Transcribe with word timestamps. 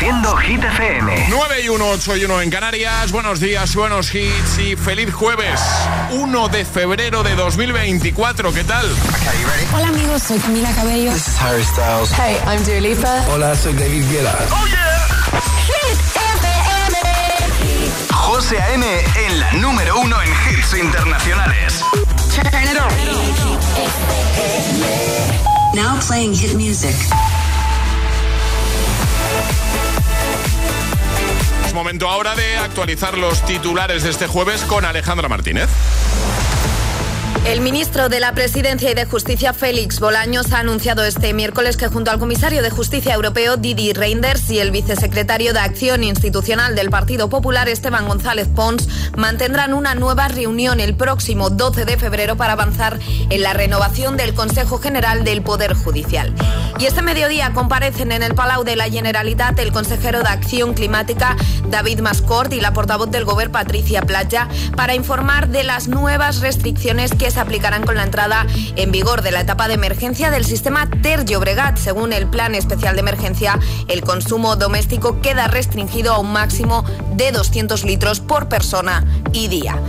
Reproduciendo 0.00 0.34
Hit 0.38 0.64
FM. 0.64 1.26
9 1.28 1.60
y 1.62 1.68
1, 1.68 1.88
8 1.90 2.16
y 2.16 2.24
1 2.24 2.40
en 2.40 2.50
Canarias. 2.50 3.12
Buenos 3.12 3.38
días, 3.38 3.74
buenos 3.74 4.14
hits 4.14 4.58
y 4.58 4.74
feliz 4.74 5.12
jueves. 5.12 5.60
1 6.12 6.48
de 6.48 6.64
febrero 6.64 7.22
de 7.22 7.34
2024. 7.36 8.50
¿Qué 8.54 8.64
tal? 8.64 8.86
Hola 9.74 9.88
amigos, 9.88 10.22
soy 10.22 10.38
Camila 10.38 10.72
Cabello. 10.72 11.12
This 11.12 11.28
is 11.28 11.36
Harry 11.38 11.62
Styles. 11.64 12.10
Hey, 12.12 12.38
I'm 12.46 12.64
Dua 12.64 12.80
Lipa. 12.80 13.26
Hola, 13.28 13.54
soy 13.54 13.74
David 13.74 14.10
Guetta. 14.10 14.38
¡Oh, 14.50 14.66
yeah! 14.68 15.06
Hit 15.66 15.98
FM. 16.16 16.96
José 18.10 18.58
A.M. 18.58 18.86
en 19.26 19.38
la 19.38 19.52
número 19.52 20.00
1 20.00 20.22
en 20.22 20.30
hits 20.30 20.72
internacionales. 20.78 21.84
Turn 22.34 22.64
it 22.64 22.78
on. 22.80 22.90
Now 25.74 25.98
playing 26.00 26.32
hit 26.32 26.54
music. 26.54 26.96
Es 31.70 31.74
momento 31.74 32.08
ahora 32.08 32.34
de 32.34 32.56
actualizar 32.56 33.16
los 33.16 33.46
titulares 33.46 34.02
de 34.02 34.10
este 34.10 34.26
jueves 34.26 34.62
con 34.62 34.84
Alejandra 34.84 35.28
Martínez. 35.28 35.68
El 37.46 37.62
ministro 37.62 38.10
de 38.10 38.20
la 38.20 38.34
Presidencia 38.34 38.90
y 38.90 38.94
de 38.94 39.06
Justicia, 39.06 39.54
Félix 39.54 39.98
Bolaños, 39.98 40.52
ha 40.52 40.58
anunciado 40.58 41.04
este 41.04 41.32
miércoles 41.32 41.78
que 41.78 41.88
junto 41.88 42.10
al 42.10 42.18
comisario 42.18 42.62
de 42.62 42.68
Justicia 42.68 43.14
Europeo, 43.14 43.56
Didi 43.56 43.94
Reinders, 43.94 44.50
y 44.50 44.58
el 44.58 44.70
vicesecretario 44.70 45.54
de 45.54 45.60
Acción 45.60 46.04
Institucional 46.04 46.76
del 46.76 46.90
Partido 46.90 47.30
Popular, 47.30 47.68
Esteban 47.68 48.06
González 48.06 48.46
Pons, 48.46 48.88
mantendrán 49.16 49.72
una 49.72 49.94
nueva 49.94 50.28
reunión 50.28 50.80
el 50.80 50.94
próximo 50.94 51.48
12 51.48 51.86
de 51.86 51.96
febrero 51.96 52.36
para 52.36 52.52
avanzar 52.52 52.98
en 53.30 53.42
la 53.42 53.54
renovación 53.54 54.18
del 54.18 54.34
Consejo 54.34 54.78
General 54.78 55.24
del 55.24 55.42
Poder 55.42 55.72
Judicial. 55.74 56.34
Y 56.78 56.86
este 56.86 57.02
mediodía 57.02 57.52
comparecen 57.52 58.12
en 58.12 58.22
el 58.22 58.34
Palau 58.34 58.64
de 58.64 58.76
la 58.76 58.88
Generalitat 58.90 59.58
el 59.58 59.72
consejero 59.72 60.22
de 60.22 60.28
Acción 60.28 60.74
Climática, 60.74 61.36
David 61.68 62.00
Mascort, 62.00 62.52
y 62.52 62.60
la 62.60 62.74
portavoz 62.74 63.10
del 63.10 63.24
Gobierno, 63.24 63.52
Patricia 63.52 64.02
Playa, 64.02 64.48
para 64.76 64.94
informar 64.94 65.48
de 65.48 65.64
las 65.64 65.88
nuevas 65.88 66.40
restricciones 66.40 67.12
que 67.12 67.29
se 67.30 67.40
aplicarán 67.40 67.84
con 67.84 67.96
la 67.96 68.02
entrada 68.02 68.46
en 68.76 68.92
vigor 68.92 69.22
de 69.22 69.30
la 69.30 69.40
etapa 69.40 69.68
de 69.68 69.74
emergencia 69.74 70.30
del 70.30 70.44
sistema 70.44 70.88
Ter 71.02 71.24
Llobregat. 71.24 71.76
Según 71.76 72.12
el 72.12 72.26
Plan 72.26 72.54
Especial 72.54 72.94
de 72.94 73.00
Emergencia, 73.00 73.58
el 73.88 74.02
consumo 74.02 74.56
doméstico 74.56 75.20
queda 75.20 75.48
restringido 75.48 76.12
a 76.12 76.18
un 76.18 76.32
máximo 76.32 76.84
de 77.14 77.32
200 77.32 77.84
litros 77.84 78.20
por 78.20 78.48
persona 78.48 79.04
y 79.32 79.48
día. 79.48 79.80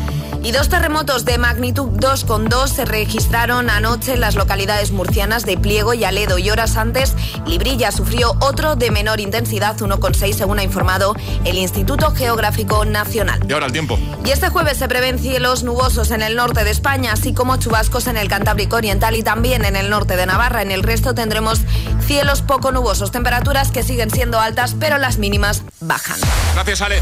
Y 0.44 0.52
dos 0.52 0.70
terremotos 0.70 1.24
de 1.24 1.38
magnitud 1.38 1.90
2,2 1.90 2.68
se 2.68 2.86
registraron 2.86 3.70
anoche 3.70 4.14
en 4.14 4.22
las 4.22 4.36
localidades 4.36 4.92
murcianas 4.92 5.46
de 5.46 5.56
Pliego 5.56 5.94
y 5.94 6.04
Aledo 6.04 6.40
y 6.40 6.50
horas 6.50 6.78
antes 6.78 7.16
Librilla 7.46 7.92
sufrió 7.92 8.36
otro 8.40 8.76
de 8.76 8.90
menor 8.90 9.20
intensidad 9.20 9.78
1,6 9.78 10.34
según 10.34 10.60
ha 10.60 10.64
informado 10.64 11.16
el 11.46 11.58
Instituto 11.58 12.12
Geográfico 12.12 12.86
Nacional. 12.86 13.40
Y 13.48 13.54
ahora 13.54 13.68
el 13.68 13.72
tiempo. 13.72 14.00
Y 14.26 14.32
este 14.32 14.50
jueves 14.50 14.78
se 14.78 14.88
prevén 14.88 15.20
cielos 15.20 15.64
nubosos 15.64 16.10
en 16.12 16.24
el 16.24 16.36
norte 16.36 16.64
de 16.64 16.72
España, 16.72 17.14
así 17.14 17.34
como 17.34 17.58
chubascos 17.58 18.08
en 18.08 18.18
el 18.18 18.28
Cantábrico 18.28 18.78
Oriental 18.78 19.16
y 19.16 19.24
también 19.24 19.64
en 19.64 19.76
el 19.76 19.90
norte 19.90 20.16
de 20.16 20.26
Navarra. 20.26 20.62
En 20.62 20.72
el 20.72 20.82
resto 20.82 21.14
tendremos 21.14 21.60
cielos 22.06 22.42
poco 22.42 22.72
nubosos, 22.72 23.12
temperaturas 23.12 23.72
que 23.72 23.84
siguen 23.84 24.10
siendo 24.10 24.40
altas, 24.40 24.76
pero 24.80 24.98
las 24.98 25.18
mínimas 25.18 25.64
bajan. 25.80 26.20
Gracias, 26.56 26.82
Ale. 26.82 27.02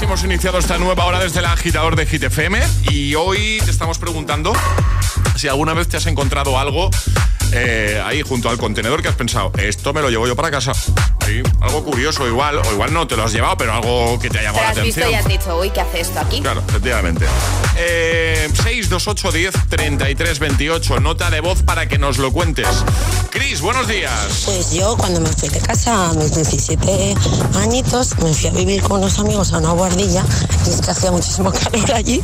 Así 0.00 0.06
hemos 0.06 0.24
iniciado 0.24 0.58
esta 0.58 0.78
nueva 0.78 1.04
hora 1.04 1.18
desde 1.18 1.40
el 1.40 1.44
agitador 1.44 1.94
de 1.94 2.06
Hit 2.06 2.22
FM. 2.22 2.58
Y 2.90 3.14
hoy 3.16 3.60
te 3.62 3.70
estamos 3.70 3.98
preguntando 3.98 4.54
si 5.36 5.46
alguna 5.46 5.74
vez 5.74 5.88
te 5.88 5.98
has 5.98 6.06
encontrado 6.06 6.58
algo 6.58 6.88
eh, 7.52 8.00
ahí 8.02 8.22
junto 8.22 8.48
al 8.48 8.56
contenedor 8.56 9.02
que 9.02 9.08
has 9.08 9.14
pensado, 9.14 9.52
esto 9.58 9.92
me 9.92 10.00
lo 10.00 10.08
llevo 10.08 10.26
yo 10.26 10.34
para 10.34 10.50
casa. 10.50 10.72
Sí, 11.30 11.40
algo 11.60 11.84
curioso, 11.84 12.26
igual, 12.26 12.58
o 12.58 12.72
igual 12.72 12.92
no 12.92 13.06
te 13.06 13.14
lo 13.14 13.22
has 13.22 13.32
llevado, 13.32 13.56
pero 13.56 13.72
algo 13.72 14.18
que 14.18 14.28
te 14.28 14.38
ha 14.38 14.40
Te 14.40 14.46
llamado 14.48 14.64
lo 14.66 14.74
la 14.74 14.80
has 14.80 14.84
visto 14.84 15.00
atención. 15.00 15.10
y 15.12 15.14
has 15.14 15.28
dicho, 15.44 15.56
uy, 15.60 15.70
¿qué 15.70 15.80
hace 15.80 16.00
esto 16.00 16.18
aquí? 16.18 16.40
Claro, 16.40 16.60
efectivamente. 16.68 17.24
Eh, 17.76 18.50
628 18.52 19.30
10 19.30 19.54
33 19.68 20.38
28. 20.40 20.98
Nota 20.98 21.30
de 21.30 21.40
voz 21.40 21.62
para 21.62 21.86
que 21.86 21.98
nos 21.98 22.18
lo 22.18 22.32
cuentes. 22.32 22.66
Cris, 23.30 23.60
buenos 23.60 23.86
días. 23.86 24.42
Pues 24.44 24.72
yo 24.72 24.96
cuando 24.96 25.20
me 25.20 25.28
fui 25.28 25.48
de 25.50 25.60
casa 25.60 26.10
a 26.10 26.12
mis 26.14 26.34
17 26.34 27.14
añitos 27.62 28.18
me 28.18 28.34
fui 28.34 28.48
a 28.48 28.52
vivir 28.52 28.82
con 28.82 28.98
unos 28.98 29.16
amigos 29.20 29.52
a 29.52 29.58
una 29.58 29.70
guardilla 29.70 30.24
y 30.66 30.70
es 30.70 30.80
que 30.80 30.90
hacía 30.90 31.12
muchísimo 31.12 31.52
calor 31.72 31.92
allí 31.94 32.20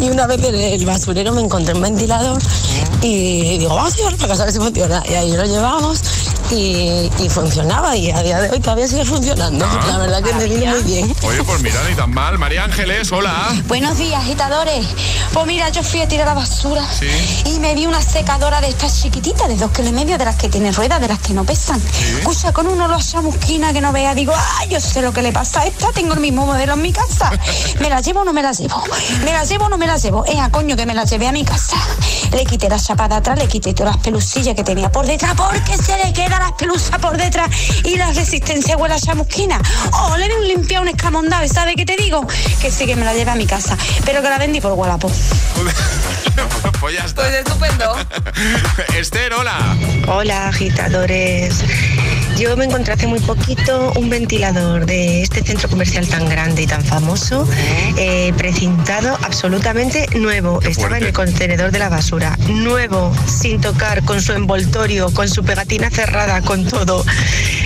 y 0.00 0.10
una 0.10 0.26
vez 0.26 0.42
en 0.42 0.56
el 0.56 0.84
basurero 0.84 1.32
me 1.32 1.42
encontré 1.42 1.72
un 1.74 1.82
ventilador 1.82 2.36
y 3.00 3.58
digo 3.58 3.76
vamos 3.76 3.94
a 3.94 3.96
llevarlo 3.96 4.18
para 4.18 4.28
casa 4.30 4.42
a 4.42 4.44
ver 4.46 4.54
si 4.54 4.58
funciona 4.60 5.02
y 5.08 5.14
ahí 5.14 5.36
lo 5.36 5.44
llevamos 5.44 6.02
y, 6.50 7.10
y 7.18 7.28
funcionaba 7.28 7.96
y 7.96 8.10
a 8.10 8.22
día 8.22 8.40
de 8.40 8.50
hoy 8.50 8.60
todavía 8.60 8.88
sigue 8.88 9.04
funcionando. 9.04 9.64
Ah. 9.68 9.84
La 9.86 9.98
verdad 9.98 10.22
que 10.22 10.32
me 10.34 10.44
vino 10.46 10.70
muy 10.72 10.82
bien. 10.82 11.14
Oye, 11.22 11.42
pues 11.44 11.62
mira, 11.62 11.80
ni 11.88 11.94
tan 11.94 12.10
mal. 12.12 12.38
María 12.38 12.64
Ángeles, 12.64 13.10
hola. 13.12 13.48
Buenos 13.66 13.98
días, 13.98 14.20
agitadores. 14.22 14.86
Pues 15.32 15.46
mira, 15.46 15.68
yo 15.70 15.82
fui 15.82 16.00
a 16.00 16.08
tirar 16.08 16.26
la 16.26 16.34
basura 16.34 16.82
Sí. 16.98 17.06
y 17.46 17.58
me 17.60 17.74
vi 17.74 17.86
una 17.86 18.02
secadora 18.02 18.60
de 18.60 18.68
estas 18.68 19.00
chiquititas, 19.02 19.48
de 19.48 19.56
dos 19.56 19.70
kilos 19.70 19.90
y 19.90 19.94
medio, 19.94 20.18
de 20.18 20.24
las 20.24 20.36
que 20.36 20.48
tienen 20.48 20.74
ruedas, 20.74 21.00
de 21.00 21.08
las 21.08 21.18
que 21.20 21.32
no 21.34 21.44
pesan. 21.44 21.80
Escucha, 22.18 22.52
con 22.52 22.66
uno 22.66 22.88
los 22.88 23.10
chamusquina 23.10 23.72
que 23.72 23.80
no 23.80 23.92
vea, 23.92 24.14
digo, 24.14 24.32
ay, 24.58 24.68
yo 24.70 24.80
sé 24.80 25.02
lo 25.02 25.12
que 25.12 25.22
le 25.22 25.32
pasa 25.32 25.60
a 25.60 25.66
esta, 25.66 25.92
tengo 25.92 26.14
el 26.14 26.20
mismo 26.20 26.46
modelo 26.46 26.74
en 26.74 26.82
mi 26.82 26.92
casa. 26.92 27.30
¿Me 27.80 27.88
la 27.88 28.00
llevo 28.00 28.20
o 28.20 28.24
no 28.24 28.32
me 28.32 28.42
la 28.42 28.52
llevo? 28.52 28.82
¿Me 29.24 29.32
la 29.32 29.44
llevo 29.44 29.66
o 29.66 29.68
no 29.68 29.78
me 29.78 29.86
la 29.86 29.96
llevo? 29.98 30.24
Eh, 30.26 30.38
a 30.40 30.50
coño, 30.50 30.76
que 30.76 30.86
me 30.86 30.94
la 30.94 31.04
llevé 31.04 31.28
a 31.28 31.32
mi 31.32 31.44
casa. 31.44 31.76
Le 32.32 32.44
quité 32.44 32.68
la 32.68 32.78
chapa 32.78 33.08
de 33.08 33.16
atrás, 33.16 33.38
le 33.38 33.46
quité 33.48 33.72
todas 33.74 33.94
las 33.96 34.02
pelusillas 34.04 34.54
que 34.54 34.64
tenía 34.64 34.90
por 34.90 35.06
detrás, 35.06 35.34
porque 35.36 35.76
se 35.76 35.96
le 36.04 36.12
queda 36.12 36.38
las 36.40 36.52
pelusas 36.52 36.98
por 36.98 37.16
detrás 37.16 37.48
y 37.84 37.96
la 37.96 38.10
resistencia 38.12 38.76
huele 38.76 38.94
a 38.94 38.98
chamusquina. 38.98 39.60
Oh, 39.92 40.16
le 40.16 40.26
di 40.26 40.34
un 40.34 40.48
limpiado, 40.48 40.82
un 40.82 40.88
escamondado, 40.88 41.44
¿y 41.44 41.48
sabe 41.48 41.74
qué 41.74 41.84
te 41.84 41.96
digo? 41.96 42.26
Que 42.60 42.70
sí 42.70 42.86
que 42.86 42.96
me 42.96 43.04
la 43.04 43.14
llevé 43.14 43.30
a 43.30 43.36
mi 43.36 43.46
casa, 43.46 43.76
pero 44.04 44.22
que 44.22 44.28
la 44.28 44.38
vendí 44.38 44.60
por 44.60 44.72
Wallapop. 44.72 45.12
pues 46.80 46.96
ya 46.96 47.04
está. 47.04 47.22
Pues 47.22 47.34
estupendo. 47.34 47.96
Esther, 48.96 49.34
hola. 49.34 49.76
Hola 50.08 50.48
agitadores. 50.48 51.62
Yo 52.40 52.56
me 52.56 52.64
encontré 52.64 52.94
hace 52.94 53.06
muy 53.06 53.20
poquito 53.20 53.92
un 53.96 54.08
ventilador 54.08 54.86
de 54.86 55.20
este 55.20 55.42
centro 55.42 55.68
comercial 55.68 56.08
tan 56.08 56.26
grande 56.26 56.62
y 56.62 56.66
tan 56.66 56.82
famoso, 56.82 57.46
eh, 57.98 58.32
precintado, 58.34 59.18
absolutamente 59.22 60.06
nuevo. 60.18 60.58
Estaba 60.62 60.96
en 60.96 61.04
el 61.04 61.12
contenedor 61.12 61.70
de 61.70 61.78
la 61.78 61.90
basura, 61.90 62.38
nuevo, 62.48 63.14
sin 63.26 63.60
tocar, 63.60 64.02
con 64.06 64.22
su 64.22 64.32
envoltorio, 64.32 65.12
con 65.12 65.28
su 65.28 65.44
pegatina 65.44 65.90
cerrada, 65.90 66.40
con 66.40 66.64
todo. 66.66 67.04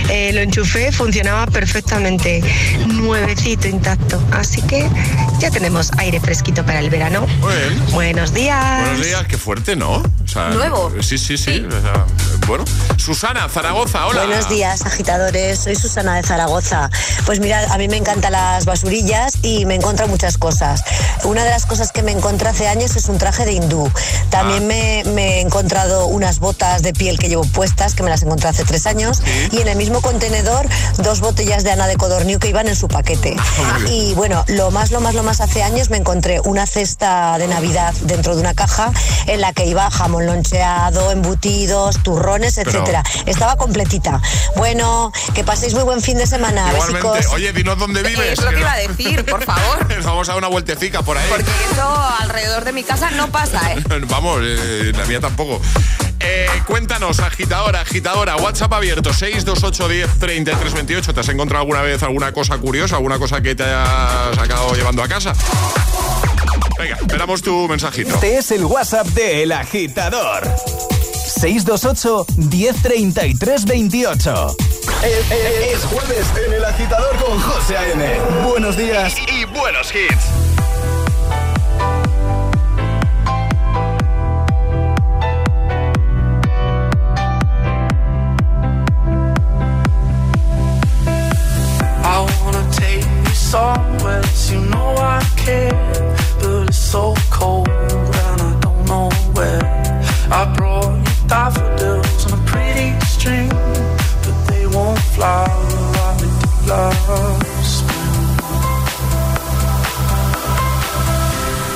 Eh, 0.09 0.33
lo 0.33 0.41
enchufé, 0.41 0.91
funcionaba 0.91 1.47
perfectamente, 1.47 2.43
nuevecito, 2.85 3.69
intacto. 3.69 4.21
Así 4.31 4.61
que 4.61 4.87
ya 5.39 5.51
tenemos 5.51 5.91
aire 5.97 6.19
fresquito 6.19 6.65
para 6.65 6.79
el 6.79 6.89
verano. 6.89 7.25
Buenos 7.91 8.33
días. 8.33 8.81
Buenos 8.81 9.05
días, 9.05 9.25
qué 9.27 9.37
fuerte, 9.37 9.77
¿no? 9.77 9.93
O 9.93 10.27
sea, 10.27 10.49
Nuevo. 10.49 10.91
Sí, 11.01 11.17
sí, 11.17 11.37
sí. 11.37 11.65
o 11.65 11.81
sea, 11.81 12.05
bueno, 12.45 12.65
Susana, 12.97 13.47
Zaragoza, 13.49 14.05
hola. 14.05 14.25
Buenos 14.25 14.49
días, 14.49 14.64
agitadores. 14.73 15.59
Soy 15.59 15.75
Susana 15.75 16.15
de 16.15 16.23
Zaragoza. 16.23 16.89
Pues 17.25 17.39
mira, 17.39 17.61
a 17.71 17.77
mí 17.77 17.87
me 17.87 17.97
encantan 17.97 18.31
las 18.33 18.65
basurillas 18.65 19.33
y 19.41 19.65
me 19.65 19.75
encuentro 19.75 20.07
muchas 20.07 20.37
cosas. 20.37 20.83
Una 21.23 21.43
de 21.43 21.49
las 21.51 21.65
cosas 21.65 21.91
que 21.91 22.01
me 22.03 22.11
encontré 22.11 22.49
hace 22.49 22.67
años 22.67 22.95
es 22.95 23.05
un 23.07 23.17
traje 23.17 23.45
de 23.45 23.53
hindú. 23.53 23.89
También 24.29 24.67
me, 24.67 25.03
me 25.13 25.37
he 25.37 25.41
encontrado 25.41 26.07
unas 26.07 26.39
botas 26.39 26.81
de 26.81 26.93
piel 26.93 27.17
que 27.19 27.29
llevo 27.29 27.43
puestas, 27.45 27.93
que 27.95 28.03
me 28.03 28.09
las 28.09 28.23
encontré 28.23 28.49
hace 28.49 28.63
tres 28.65 28.85
años. 28.87 29.21
Y 29.51 29.59
en 29.61 29.67
el 29.67 29.77
mismo 29.77 30.01
contenedor, 30.01 30.67
dos 30.97 31.19
botellas 31.21 31.63
de 31.63 31.71
Ana 31.71 31.87
de 31.87 31.95
Codorniu 31.97 32.39
que 32.39 32.49
iban 32.49 32.67
en 32.67 32.75
su 32.75 32.87
paquete. 32.87 33.35
Y 33.91 34.13
bueno, 34.15 34.43
lo 34.47 34.71
más, 34.71 34.91
lo 34.91 34.99
más, 35.01 35.13
lo 35.15 35.23
más 35.23 35.41
hace 35.41 35.63
años 35.63 35.89
me 35.89 35.97
encontré 35.97 36.39
una 36.41 36.65
cesta 36.65 37.37
de 37.37 37.47
Navidad 37.47 37.93
dentro 38.01 38.35
de 38.35 38.41
una 38.41 38.53
caja 38.53 38.91
en 39.27 39.41
la 39.41 39.53
que 39.53 39.65
iba 39.65 39.89
jamón 39.91 40.25
loncheado, 40.25 41.11
embutidos, 41.11 42.01
turrones, 42.03 42.55
Pero- 42.55 42.69
etcétera. 42.71 43.03
Estaba 43.25 43.55
completita. 43.55 44.21
Bueno, 44.55 45.11
que 45.33 45.43
paséis 45.43 45.73
muy 45.73 45.83
buen 45.83 46.01
fin 46.01 46.17
de 46.17 46.25
semana, 46.27 46.71
Igualmente, 46.71 47.09
besicos. 47.09 47.33
oye, 47.33 47.51
dinos 47.53 47.77
dónde 47.77 48.01
vives. 48.03 48.33
Es 48.39 48.41
lo 48.43 48.51
que 48.51 48.59
iba 48.59 48.71
a 48.71 48.77
decir, 48.87 49.25
por 49.25 49.43
favor. 49.43 49.87
Nos 49.95 50.05
Vamos 50.05 50.29
a 50.29 50.31
dar 50.33 50.39
una 50.39 50.47
vueltecica 50.47 51.01
por 51.01 51.17
ahí. 51.17 51.25
Porque 51.29 51.51
eso 51.71 52.01
alrededor 52.19 52.63
de 52.63 52.71
mi 52.71 52.83
casa 52.83 53.11
no 53.11 53.29
pasa, 53.31 53.73
¿eh? 53.73 53.83
Vamos, 54.07 54.39
eh, 54.43 54.91
la 54.95 55.05
mía 55.05 55.19
tampoco. 55.19 55.61
Eh, 56.19 56.47
cuéntanos, 56.65 57.19
agitadora, 57.19 57.81
agitadora, 57.81 58.37
WhatsApp 58.37 58.71
abierto, 58.73 59.13
628 59.13 59.87
10 59.89 60.19
33 60.19 60.73
28. 60.73 61.13
¿Te 61.13 61.19
has 61.19 61.29
encontrado 61.29 61.61
alguna 61.61 61.81
vez 61.81 62.01
alguna 62.03 62.31
cosa 62.31 62.57
curiosa, 62.57 62.95
alguna 62.95 63.19
cosa 63.19 63.41
que 63.41 63.53
te 63.55 63.63
has 63.63 64.37
acabado 64.37 64.73
llevando 64.73 65.03
a 65.03 65.07
casa? 65.07 65.33
Venga, 66.79 66.95
esperamos 66.95 67.41
tu 67.41 67.67
mensajito. 67.67 68.15
Este 68.15 68.37
es 68.37 68.51
el 68.51 68.65
WhatsApp 68.65 69.07
de 69.07 69.43
El 69.43 69.51
Agitador. 69.51 70.49
628 71.39 72.25
1033 72.37 73.65
28. 73.65 74.55
Es, 75.03 75.31
es- 75.31 75.73
es 75.75 75.83
jueves 75.85 76.25
en 76.45 76.53
El 76.53 76.65
Agitador 76.65 77.15
con 77.17 77.39
José 77.41 77.77
A.M. 77.77 78.05
Buenos 78.47 78.77
días 78.77 79.15
Y, 79.31 79.41
y 79.41 79.45
buenos 79.45 79.93
hits. 79.93 80.25
I 91.07 92.27
wanna 92.43 92.69
take 92.71 93.03
you 93.03 93.33
somewhere 93.33 94.21
you 94.49 94.61
know 94.69 94.95
I 94.97 95.21
care, 95.35 95.71
but 96.39 96.67
it's 96.69 96.77
so 96.77 97.13
cold 97.31 97.67
and 97.69 98.41
I 98.41 98.59
don't 98.61 98.85
know 98.85 99.09
where. 99.33 99.61
I 100.31 100.53
brought 100.55 101.04
daffodils 101.27 102.31
on 102.31 102.39
a 102.39 102.43
pretty 102.45 102.99
string, 103.05 103.49
but 103.49 104.37
they 104.47 104.67
won't 104.67 104.99
flower. 105.15 105.75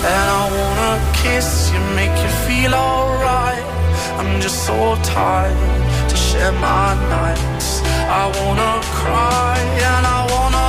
And 0.01 0.27
I 0.41 0.43
wanna 0.57 0.93
kiss 1.13 1.71
you, 1.71 1.79
make 1.95 2.15
you 2.23 2.31
feel 2.47 2.73
alright. 2.73 3.63
I'm 4.17 4.41
just 4.41 4.65
so 4.65 4.95
tired 5.03 6.09
to 6.09 6.15
share 6.15 6.51
my 6.53 6.95
nights. 7.09 7.81
I 8.21 8.25
wanna 8.39 8.81
cry 9.01 9.57
and 9.89 10.05
I 10.07 10.19
wanna 10.33 10.68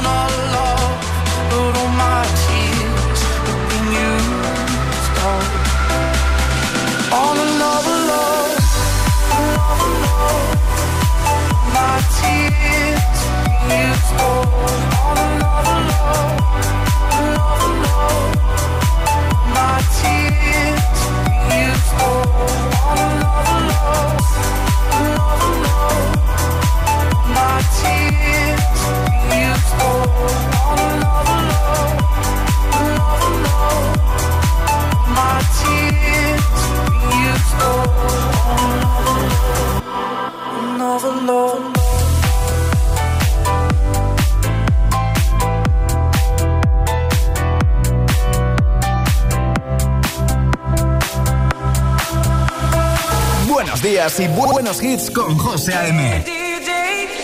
días 54.01 54.19
y 54.19 54.27
bu- 54.27 54.51
buenos 54.51 54.81
hits 54.81 55.11
con 55.11 55.37
José 55.37 55.73
A.M. 55.75 56.23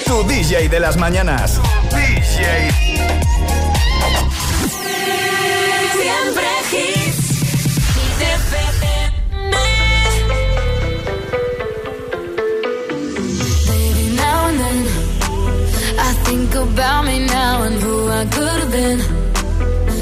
Tu 0.06 0.24
DJ 0.28 0.70
de 0.70 0.80
las 0.80 0.96
mañanas. 0.98 1.60
DJ. 1.90 2.72
Siempre 5.94 6.46
hits. 6.72 8.28
Baby, 13.68 14.16
now 14.16 14.48
and 14.50 14.60
then 14.60 14.80
I 16.00 16.14
think 16.26 16.54
about 16.56 17.06
me 17.06 17.26
now 17.26 17.64
and 17.64 17.76
who 17.82 18.08
I 18.10 18.26
could 18.26 18.60
have 18.64 18.72
been. 18.72 19.00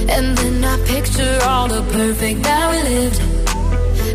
And 0.10 0.38
then 0.38 0.64
I 0.64 0.76
picture 0.86 1.40
all 1.48 1.68
the 1.68 1.82
perfect 1.94 2.44
that 2.44 2.66
we 2.72 2.80
lived. 2.90 3.22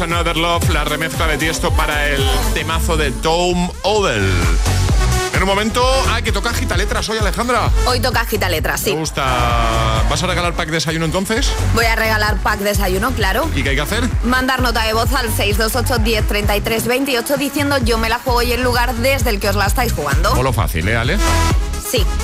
Another 0.00 0.36
Love, 0.36 0.68
la 0.70 0.84
remezcla 0.84 1.26
de 1.26 1.38
Tiesto 1.38 1.72
para 1.72 2.06
el 2.08 2.22
temazo 2.54 2.96
de 2.96 3.10
Tom 3.10 3.68
Odell. 3.82 4.30
En 5.34 5.42
un 5.42 5.48
momento, 5.48 5.84
ah, 6.10 6.22
que 6.22 6.30
toca 6.32 6.52
gita 6.54 6.76
letras 6.76 7.08
hoy, 7.08 7.18
Alejandra. 7.18 7.70
Hoy 7.86 7.98
toca 8.00 8.20
agita 8.20 8.48
letras, 8.48 8.80
sí. 8.80 8.92
Me 8.92 9.00
gusta. 9.00 9.24
¿Vas 10.08 10.22
a 10.22 10.26
regalar 10.26 10.54
pack 10.54 10.68
desayuno 10.70 11.04
entonces? 11.04 11.50
Voy 11.74 11.84
a 11.86 11.96
regalar 11.96 12.36
pack 12.38 12.60
desayuno, 12.60 13.10
claro. 13.12 13.48
¿Y 13.54 13.62
qué 13.62 13.70
hay 13.70 13.76
que 13.76 13.82
hacer? 13.82 14.08
Mandar 14.24 14.62
nota 14.62 14.82
de 14.84 14.92
voz 14.92 15.12
al 15.12 15.26
628 15.32 15.98
10 16.02 16.26
33 16.28 16.86
28 16.86 17.36
diciendo 17.36 17.78
yo 17.78 17.98
me 17.98 18.08
la 18.08 18.18
juego 18.20 18.42
y 18.42 18.52
el 18.52 18.62
lugar 18.62 18.94
desde 18.94 19.30
el 19.30 19.40
que 19.40 19.48
os 19.48 19.56
la 19.56 19.66
estáis 19.66 19.92
jugando. 19.92 20.32
O 20.32 20.42
lo 20.42 20.52
fácil, 20.52 20.88
¿eh, 20.88 20.96
Ale? 20.96 21.18
Sí, 21.90 22.04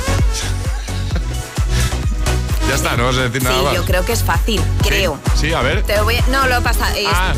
Ya 2.68 2.74
está, 2.76 2.96
no 2.96 3.04
vas 3.04 3.16
a 3.18 3.22
decir 3.24 3.42
sí, 3.42 3.46
nada 3.46 3.62
más. 3.62 3.74
yo 3.74 3.84
creo 3.84 4.04
que 4.06 4.12
es 4.12 4.22
fácil, 4.24 4.60
creo. 4.82 5.18
Sí, 5.38 5.52
a 5.52 5.60
ver, 5.60 5.82
Te 5.82 5.96
lo 5.96 6.04
voy 6.04 6.16
a- 6.16 6.26
No, 6.28 6.46
lo 6.46 6.62
pasa. 6.62 6.96
es- 6.96 7.06
Ah. 7.12 7.34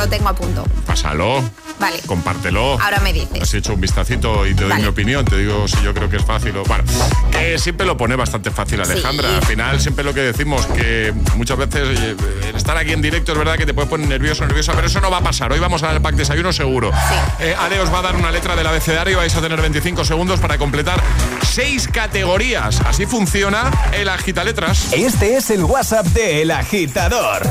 Lo 0.00 0.08
tengo 0.08 0.30
a 0.30 0.34
punto. 0.34 0.64
pásalo. 0.86 1.42
Vale. 1.78 1.98
Compártelo. 2.06 2.80
Ahora 2.80 3.00
me 3.00 3.12
dices. 3.12 3.42
Has 3.42 3.52
hecho 3.52 3.74
un 3.74 3.80
vistacito 3.82 4.46
y 4.46 4.54
te 4.54 4.62
doy 4.62 4.70
Vale. 4.70 4.82
mi 4.82 4.88
opinión. 4.88 5.24
Te 5.26 5.36
digo 5.36 5.68
si 5.68 5.82
yo 5.82 5.92
creo 5.92 6.08
que 6.08 6.16
es 6.16 6.24
fácil 6.24 6.56
o. 6.56 6.64
Bueno, 6.64 6.84
que 7.30 7.58
siempre 7.58 7.86
lo 7.86 7.98
pone 7.98 8.16
bastante 8.16 8.50
fácil, 8.50 8.80
Alejandra. 8.80 9.28
Sí. 9.28 9.34
Al 9.34 9.44
final, 9.44 9.80
siempre 9.80 10.02
lo 10.04 10.14
que 10.14 10.20
decimos, 10.20 10.64
que 10.66 11.12
muchas 11.36 11.58
veces 11.58 11.98
eh, 12.00 12.16
el 12.48 12.56
estar 12.56 12.78
aquí 12.78 12.92
en 12.92 13.02
directo 13.02 13.32
es 13.32 13.38
verdad 13.38 13.56
que 13.56 13.66
te 13.66 13.74
puede 13.74 13.88
poner 13.88 14.08
nervioso, 14.08 14.46
nerviosa, 14.46 14.72
pero 14.72 14.86
eso 14.86 15.02
no 15.02 15.10
va 15.10 15.18
a 15.18 15.22
pasar. 15.22 15.52
Hoy 15.52 15.58
vamos 15.58 15.82
al 15.82 16.00
pack 16.00 16.14
desayuno 16.14 16.50
seguro. 16.52 16.90
Eh, 17.38 17.54
Ale 17.58 17.78
os 17.80 17.92
va 17.92 17.98
a 17.98 18.02
dar 18.02 18.16
una 18.16 18.30
letra 18.30 18.56
del 18.56 18.66
abecedario. 18.66 19.18
Vais 19.18 19.34
a 19.36 19.42
tener 19.42 19.60
25 19.60 20.04
segundos 20.06 20.40
para 20.40 20.56
completar 20.56 20.98
seis 21.46 21.88
categorías. 21.88 22.80
Así 22.86 23.04
funciona 23.04 23.70
el 23.92 24.08
agitaletras. 24.08 24.92
Este 24.94 25.36
es 25.36 25.50
el 25.50 25.64
WhatsApp 25.64 26.06
de 26.06 26.40
El 26.42 26.50
Agitador. 26.52 27.42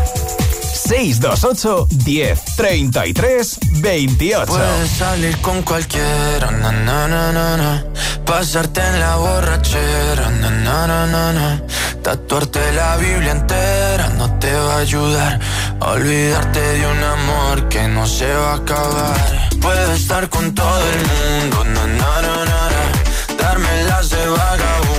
628 0.80 1.88
10 1.90 2.56
33 2.56 3.60
28. 3.82 4.46
Puedes 4.48 4.90
salir 4.92 5.38
con 5.42 5.62
cualquiera, 5.64 6.52
na, 6.52 6.72
na, 6.72 7.08
na, 7.08 7.58
na, 7.58 7.84
pasarte 8.26 8.82
en 8.82 9.00
la 9.00 9.16
borrachera, 9.18 10.30
na, 10.32 10.50
na, 10.50 10.88
na, 10.88 11.34
na, 11.34 11.62
tatuarte 12.02 12.72
la 12.74 12.96
Biblia 12.98 13.32
entera 13.32 14.10
no 14.18 14.40
te 14.40 14.52
va 14.54 14.76
a 14.76 14.80
ayudar 14.80 15.40
a 15.82 15.92
olvidarte 15.92 16.60
de 16.60 16.88
un 16.88 17.04
amor 17.04 17.70
que 17.70 17.88
no 17.88 18.08
se 18.08 18.32
va 18.34 18.54
a 18.54 18.56
acabar. 18.56 19.50
Puedes 19.62 20.02
estar 20.02 20.30
con 20.30 20.56
todo 20.56 20.84
el 20.94 21.00
mundo, 21.12 21.64
na, 21.66 21.88
na, 21.88 22.22
na, 22.22 22.46
na. 22.46 22.60
darme 23.38 23.84
las 23.84 24.10
de 24.10 24.26
vagabundo, 24.28 24.99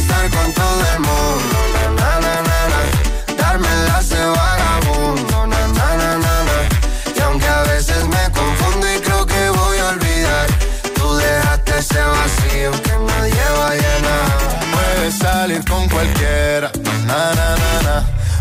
Estar 0.00 0.30
con 0.30 0.52
todo 0.52 0.82
el 0.94 1.00
mundo, 1.00 1.56
na, 1.98 2.12
na, 2.24 2.34
na, 2.48 2.80
darme 3.36 3.68
las 3.88 4.08
de 4.08 4.24
vagabundo. 4.24 5.48
Y 7.16 7.20
aunque 7.20 7.48
a 7.48 7.62
veces 7.62 8.04
me 8.06 8.24
confundo 8.32 8.86
y 8.94 9.00
creo 9.00 9.26
que 9.26 9.50
voy 9.50 9.78
a 9.78 9.88
olvidar, 9.88 10.46
tú 10.94 11.16
dejaste 11.16 11.78
ese 11.78 12.00
vacío 12.16 12.70
que 12.82 12.94
nadie 13.10 13.44
va 13.58 13.68
a 13.70 13.74
llenar. 13.74 14.28
Puedes 14.74 15.18
salir 15.18 15.64
con 15.64 15.88
cualquiera, 15.88 16.70
na, 17.06 17.34
na, 17.38 17.48
na, 17.62 17.72
na, 17.86 17.96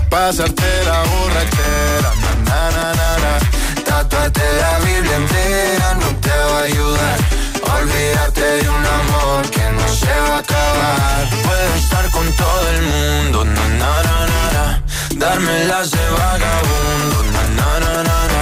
pasarte 0.09 0.69
la 0.85 0.99
borrachera, 1.11 2.11
na, 2.23 2.31
na, 2.45 2.61
na, 2.75 2.85
na, 2.99 3.09
na. 3.23 3.83
Tatuarte 3.83 4.47
la 4.61 4.79
Biblia 4.85 5.15
entera 5.15 5.93
no 6.01 6.09
te 6.21 6.29
va 6.29 6.59
a 6.59 6.63
ayudar. 6.63 7.36
Olvídate 7.79 8.41
de 8.41 8.69
un 8.69 8.85
amor 8.85 9.49
que 9.49 9.65
no 9.71 9.87
se 9.87 10.07
va 10.07 10.35
a 10.35 10.39
acabar. 10.39 11.29
Puedo 11.43 11.75
estar 11.75 12.09
con 12.11 12.31
todo 12.33 12.69
el 12.75 12.81
mundo, 12.81 13.45
na, 13.45 13.67
na, 13.81 14.03
na, 14.07 14.17
na, 14.33 14.51
na. 14.55 14.83
Darme 15.15 15.65
las 15.65 15.91
de 15.91 16.05
vagabundo, 16.09 17.23
na, 17.33 17.43
na, 17.59 17.79
na, 17.79 17.93
na, 18.03 18.19
na. 18.33 18.41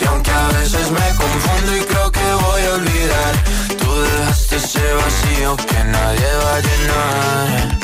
Y 0.00 0.04
aunque 0.06 0.30
a 0.30 0.48
veces 0.48 0.90
me 0.90 1.08
confundo 1.22 1.76
y 1.76 1.80
creo 1.80 2.10
que 2.12 2.32
voy 2.46 2.62
a 2.62 2.72
olvidar, 2.74 3.32
tú 3.78 4.02
dejaste 4.02 4.56
ese 4.56 4.92
vacío 4.94 5.56
que 5.56 5.84
nadie 5.84 6.28
va 6.44 6.54
a 6.56 6.60
llenar. 6.60 7.80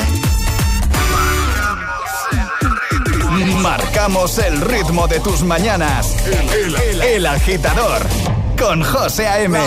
Marcamos 3.61 4.37
el 4.39 4.61
ritmo 4.61 5.07
de 5.07 5.19
tus 5.19 5.43
mañanas. 5.43 6.15
El, 6.25 6.75
el- 6.75 7.01
el 7.01 7.25
agitador 7.25 8.01
con 8.57 8.83
José 8.83 9.27
A.M. 9.27 9.59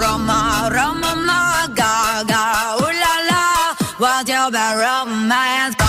Roma, 0.00 0.70
Roma, 0.72 1.12
ma, 1.26 1.66
ga, 1.74 2.22
ga, 2.22 2.76
ooh 2.78 2.92
la 3.02 3.14
la, 3.30 3.74
what's 3.98 4.30
your 4.30 4.50
bad 4.50 4.78
romance? 4.78 5.87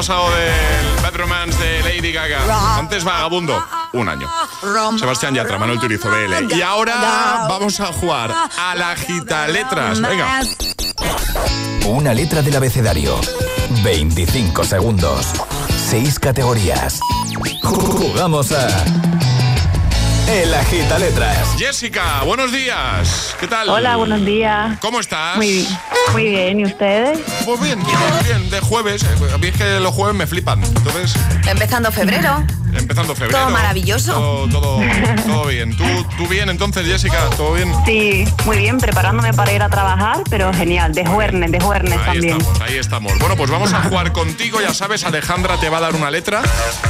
Pasado 0.00 0.30
del 0.30 1.02
Bad 1.02 1.14
Romance 1.14 1.62
de 1.62 1.82
Lady 1.82 2.10
Gaga. 2.10 2.78
Antes 2.78 3.04
Vagabundo. 3.04 3.62
Un 3.92 4.08
año. 4.08 4.26
Sebastián 4.98 5.34
Yatra, 5.34 5.58
Manuel 5.58 5.78
Turizo, 5.78 6.08
BL. 6.08 6.56
Y 6.56 6.62
ahora 6.62 7.44
vamos 7.46 7.78
a 7.80 7.92
jugar 7.92 8.34
a 8.58 8.74
la 8.76 8.96
gita 8.96 9.46
letras. 9.46 10.00
Venga. 10.00 10.40
Una 11.84 12.14
letra 12.14 12.40
del 12.40 12.56
abecedario. 12.56 13.20
25 13.84 14.64
segundos. 14.64 15.26
6 15.90 16.18
categorías. 16.18 16.98
Jugamos 17.62 18.52
a. 18.52 18.68
El 20.30 20.54
agita 20.54 20.96
letras. 20.98 21.56
Jessica, 21.58 22.22
buenos 22.24 22.52
días. 22.52 23.34
¿Qué 23.40 23.48
tal? 23.48 23.68
Hola, 23.68 23.96
buenos 23.96 24.24
días. 24.24 24.78
¿Cómo 24.80 25.00
estás? 25.00 25.36
Muy, 25.36 25.66
muy 26.12 26.28
bien, 26.28 26.60
¿y 26.60 26.64
ustedes? 26.66 27.18
Pues 27.44 27.60
bien, 27.60 27.80
bien, 27.84 27.98
bien, 28.24 28.50
de 28.50 28.60
jueves. 28.60 29.04
A 29.34 29.38
mí 29.38 29.48
es 29.48 29.56
que 29.56 29.80
los 29.80 29.92
jueves 29.92 30.14
me 30.14 30.28
flipan. 30.28 30.62
Entonces, 30.62 31.14
Empezando 31.48 31.90
febrero. 31.90 32.44
empezando 32.72 33.16
febrero. 33.16 33.38
Todo 33.40 33.50
maravilloso. 33.50 34.12
Todo, 34.12 34.48
todo, 34.48 34.80
todo 35.26 35.46
bien. 35.46 35.76
¿Tú, 35.76 35.84
¿Tú 36.16 36.28
bien 36.28 36.48
entonces, 36.48 36.86
Jessica? 36.86 37.28
¿Todo 37.36 37.54
bien? 37.54 37.72
Sí, 37.84 38.24
muy 38.44 38.58
bien, 38.58 38.78
preparándome 38.78 39.34
para 39.34 39.52
ir 39.52 39.62
a 39.62 39.68
trabajar, 39.68 40.22
pero 40.30 40.52
genial, 40.54 40.94
de 40.94 41.04
juernes, 41.06 41.50
de 41.50 41.58
juernes 41.58 41.98
Ahí 41.98 42.04
también. 42.04 42.36
estamos, 42.40 42.60
ahí 42.60 42.76
estamos. 42.78 43.18
Bueno, 43.18 43.36
pues 43.36 43.50
vamos 43.50 43.72
a 43.72 43.82
jugar 43.82 44.12
contigo. 44.12 44.60
Ya 44.60 44.72
sabes, 44.74 45.02
Alejandra 45.02 45.56
te 45.58 45.68
va 45.68 45.78
a 45.78 45.80
dar 45.80 45.96
una 45.96 46.08
letra 46.12 46.42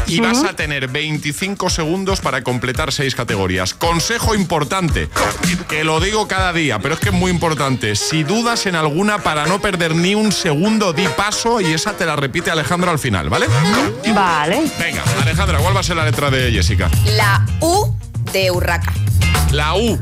y 0.06 0.20
vas 0.20 0.44
a 0.44 0.54
tener 0.54 0.88
25 0.88 1.70
segundos 1.70 2.20
para 2.20 2.42
completar 2.42 2.92
seis 2.92 3.14
categorías. 3.14 3.29
Consejo 3.78 4.34
importante, 4.34 5.08
que 5.68 5.84
lo 5.84 6.00
digo 6.00 6.26
cada 6.26 6.52
día, 6.52 6.80
pero 6.80 6.94
es 6.94 7.00
que 7.00 7.10
es 7.10 7.14
muy 7.14 7.30
importante. 7.30 7.94
Si 7.94 8.24
dudas 8.24 8.66
en 8.66 8.74
alguna, 8.74 9.18
para 9.18 9.46
no 9.46 9.60
perder 9.60 9.94
ni 9.94 10.14
un 10.14 10.32
segundo, 10.32 10.92
di 10.92 11.06
paso 11.08 11.60
y 11.60 11.66
esa 11.72 11.92
te 11.92 12.06
la 12.06 12.16
repite 12.16 12.50
Alejandra 12.50 12.90
al 12.90 12.98
final, 12.98 13.28
¿vale? 13.30 13.46
Vale. 14.12 14.70
Venga, 14.78 15.04
Alejandra, 15.22 15.58
¿cuál 15.58 15.76
va 15.76 15.80
a 15.80 15.84
ser 15.84 15.96
la 15.96 16.04
letra 16.04 16.30
de 16.30 16.50
Jessica? 16.50 16.90
La 17.04 17.46
U 17.60 17.94
de 18.32 18.50
Urraca. 18.50 18.92
La 19.52 19.74
U, 19.74 19.98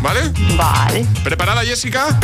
¿vale? 0.00 0.20
Vale. 0.56 1.04
¿Preparada, 1.24 1.62
Jessica? 1.62 2.18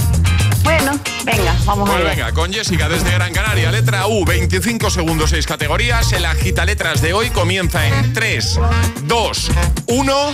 Bueno, 0.66 0.98
venga, 1.24 1.54
vamos 1.64 1.88
Pues 1.88 2.00
a 2.00 2.04
ver. 2.04 2.16
venga, 2.16 2.32
con 2.32 2.52
Jessica 2.52 2.88
desde 2.88 3.08
Gran 3.12 3.32
Canaria, 3.32 3.70
letra 3.70 4.08
U, 4.08 4.24
25 4.24 4.90
segundos, 4.90 5.30
6 5.30 5.46
categorías. 5.46 6.10
El 6.12 6.24
agita 6.24 6.64
letras 6.64 7.00
de 7.00 7.12
hoy 7.12 7.30
comienza 7.30 7.86
en 7.86 8.12
3, 8.12 8.58
2, 9.04 9.50
1, 9.86 10.32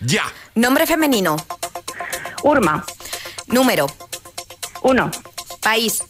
ya. 0.00 0.24
Nombre 0.54 0.86
femenino. 0.86 1.36
Urma. 2.42 2.84
Número. 3.46 3.86
Uno. 4.82 5.10
País. 5.62 6.02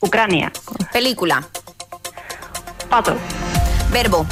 Ucrania. 0.00 0.50
Película. 0.94 1.46
Pato. 2.88 3.18
Verbo. 3.92 4.26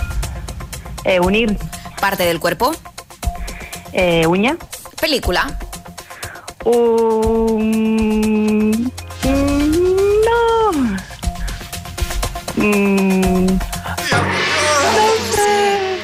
Eh, 1.05 1.21
unir. 1.21 1.59
Parte 2.01 2.25
del 2.25 2.41
cuerpo. 2.41 2.75
Eh, 3.93 4.27
uña. 4.27 4.57
Película. 4.99 5.59
Un... 6.65 7.93
No. 10.27 10.73
Mm, 12.57 13.47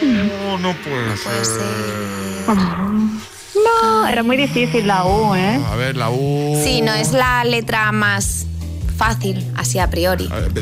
No, 0.03 0.59
no 0.59 0.73
puede 0.75 1.17
ser. 1.45 2.47
No, 3.55 4.07
era 4.09 4.23
muy 4.23 4.37
difícil 4.37 4.87
la 4.87 5.05
U, 5.05 5.35
¿eh? 5.35 5.61
A 5.71 5.77
ver, 5.77 5.97
la 5.97 6.11
U. 6.11 6.61
Sí, 6.65 6.83
no 6.83 6.93
es 6.93 7.13
la 7.13 7.45
letra 7.45 7.91
más 7.93 8.47
fácil, 9.05 9.51
así 9.57 9.79
a 9.79 9.89
priori. 9.89 10.29
A 10.31 10.41
ver, 10.41 10.53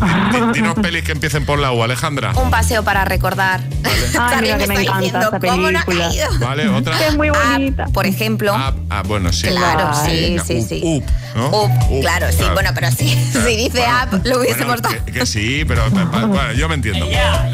pelis 0.80 1.02
que 1.02 1.10
empiecen 1.10 1.44
por 1.44 1.58
la 1.58 1.72
U, 1.72 1.82
Alejandra. 1.82 2.32
Un 2.36 2.50
paseo 2.50 2.84
para 2.84 3.04
recordar. 3.04 3.60
Ay, 4.20 4.36
mira 4.42 4.58
que 4.58 4.66
me 4.68 4.74
está 4.74 4.80
encanta 4.82 5.00
diciendo, 5.00 5.30
esta 5.34 5.40
¿cómo 5.40 5.70
no 5.72 5.78
ha 5.80 5.84
película. 5.84 6.08
caído? 6.08 6.38
Vale, 6.38 6.68
otra. 6.68 7.06
Es 7.08 7.16
muy 7.16 7.30
bonita. 7.30 7.86
Por 7.86 8.06
ejemplo. 8.06 8.52
Ah, 8.54 8.72
ah, 8.90 9.02
bueno, 9.04 9.32
sí. 9.32 9.48
Claro, 9.48 9.90
sí, 10.04 10.10
Venga, 10.20 10.44
sí, 10.44 10.54
up, 10.60 10.68
sí. 10.68 11.02
up, 11.34 11.36
¿no? 11.36 11.48
Up, 11.48 11.70
Up, 11.90 12.00
claro, 12.00 12.26
sí. 12.30 12.44
Bueno, 12.54 12.70
pero 12.74 12.90
sí, 12.92 13.08
si 13.32 13.56
dice 13.56 13.84
app, 13.84 14.24
lo 14.24 14.38
hubiésemos 14.38 14.80
Bueno, 14.80 14.88
dado. 14.96 15.04
que, 15.04 15.12
que 15.12 15.26
sí, 15.26 15.64
pero 15.66 15.90
pa- 15.90 16.08
pa- 16.08 16.26
bueno, 16.26 16.52
yo 16.52 16.68
me 16.68 16.76
entiendo. 16.76 17.10
Ya, 17.10 17.44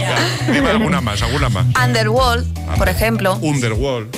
Dime 0.53 0.68
alguna 0.68 1.01
más, 1.01 1.23
alguna 1.23 1.49
más. 1.49 1.64
Underworld, 1.83 2.77
por 2.77 2.90
ejemplo. 2.90 3.37
Underworld. 3.40 4.14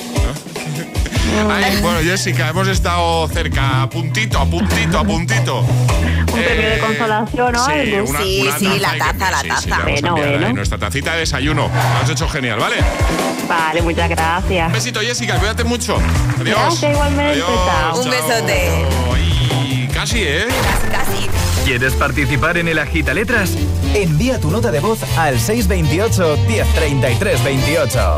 Bueno, 1.81 1.99
Jessica, 2.03 2.49
hemos 2.49 2.67
estado 2.67 3.27
cerca, 3.27 3.83
a 3.83 3.89
puntito, 3.89 4.39
a 4.39 4.45
puntito, 4.45 4.99
a 4.99 5.03
puntito. 5.03 5.59
Un 5.61 6.25
premio 6.43 6.69
de 6.69 6.75
Eh, 6.75 6.79
consolación 6.79 7.55
o 7.55 7.65
sí, 7.65 7.71
algo. 7.71 8.09
una- 8.09 8.19
Sí, 8.21 8.41
una 8.47 8.57
sí, 8.59 8.65
taza 8.65 8.77
la 8.79 8.97
taza, 8.97 9.31
la 9.31 9.37
sí, 9.41 9.49
sí, 9.63 9.69
taza. 9.69 9.83
Bueno, 9.83 10.15
bueno. 10.15 10.53
Nuestra 10.53 10.77
tacita 10.77 11.13
de 11.13 11.19
desayuno. 11.19 11.69
Lo 11.69 11.99
has 12.03 12.09
hecho 12.09 12.27
genial, 12.29 12.59
¿vale? 12.59 12.75
Vale, 13.47 13.81
muchas 13.81 14.09
gracias. 14.09 14.67
Un 14.67 14.73
besito, 14.73 14.99
Jessica, 15.01 15.35
cuídate 15.37 15.63
mucho. 15.63 15.97
Adiós. 16.39 16.57
Gracias, 16.59 16.91
igualmente, 16.91 17.31
Adiós, 17.33 17.49
chao. 17.65 18.01
Un 18.01 18.09
besote. 18.09 18.85
Y 19.69 19.87
casi, 19.87 20.23
¿eh? 20.23 20.45
Casi. 20.91 21.27
¿Quieres 21.65 21.93
participar 21.93 22.57
en 22.57 22.67
el 22.69 22.79
agita 22.79 23.13
letras? 23.13 23.51
Envía 23.93 24.39
tu 24.39 24.51
nota 24.51 24.71
de 24.71 24.79
voz 24.79 24.99
al 25.17 25.39
628 25.39 26.37
1033 26.47 27.43
28. 27.43 28.17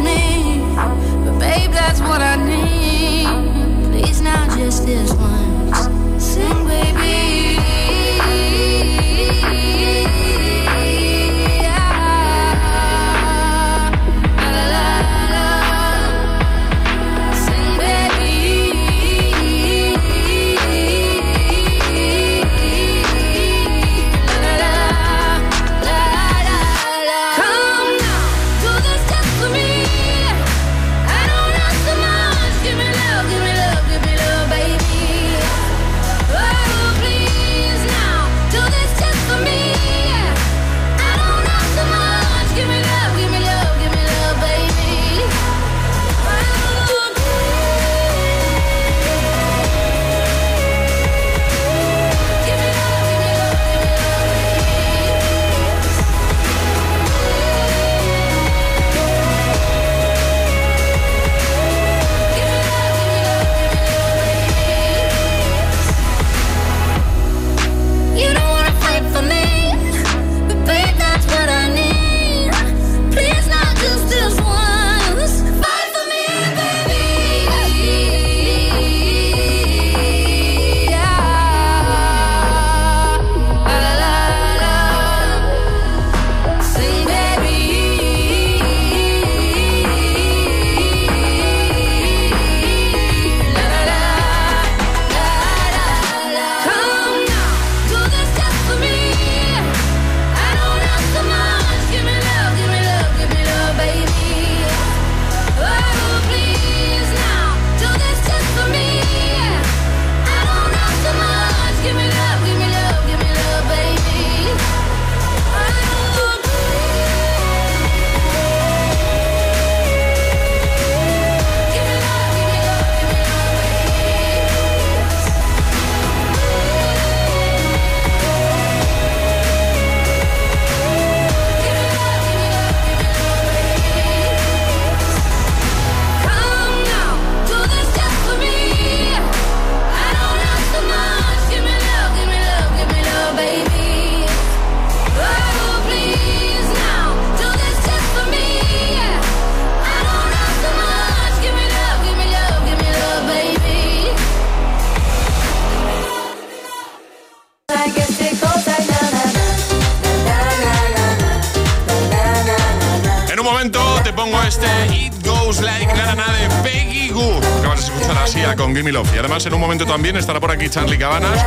además 169.41 169.45
en 169.45 169.53
un 169.53 169.61
momento 169.61 169.85
también 169.85 170.17
estará 170.17 170.39
por 170.39 170.51
aquí 170.51 170.69
Charlie 170.69 170.97
Cabanas, 170.97 171.43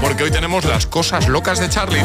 porque 0.00 0.24
hoy 0.24 0.30
tenemos 0.30 0.64
las 0.64 0.86
cosas 0.86 1.28
locas 1.28 1.58
de 1.58 1.68
Charlie. 1.68 2.02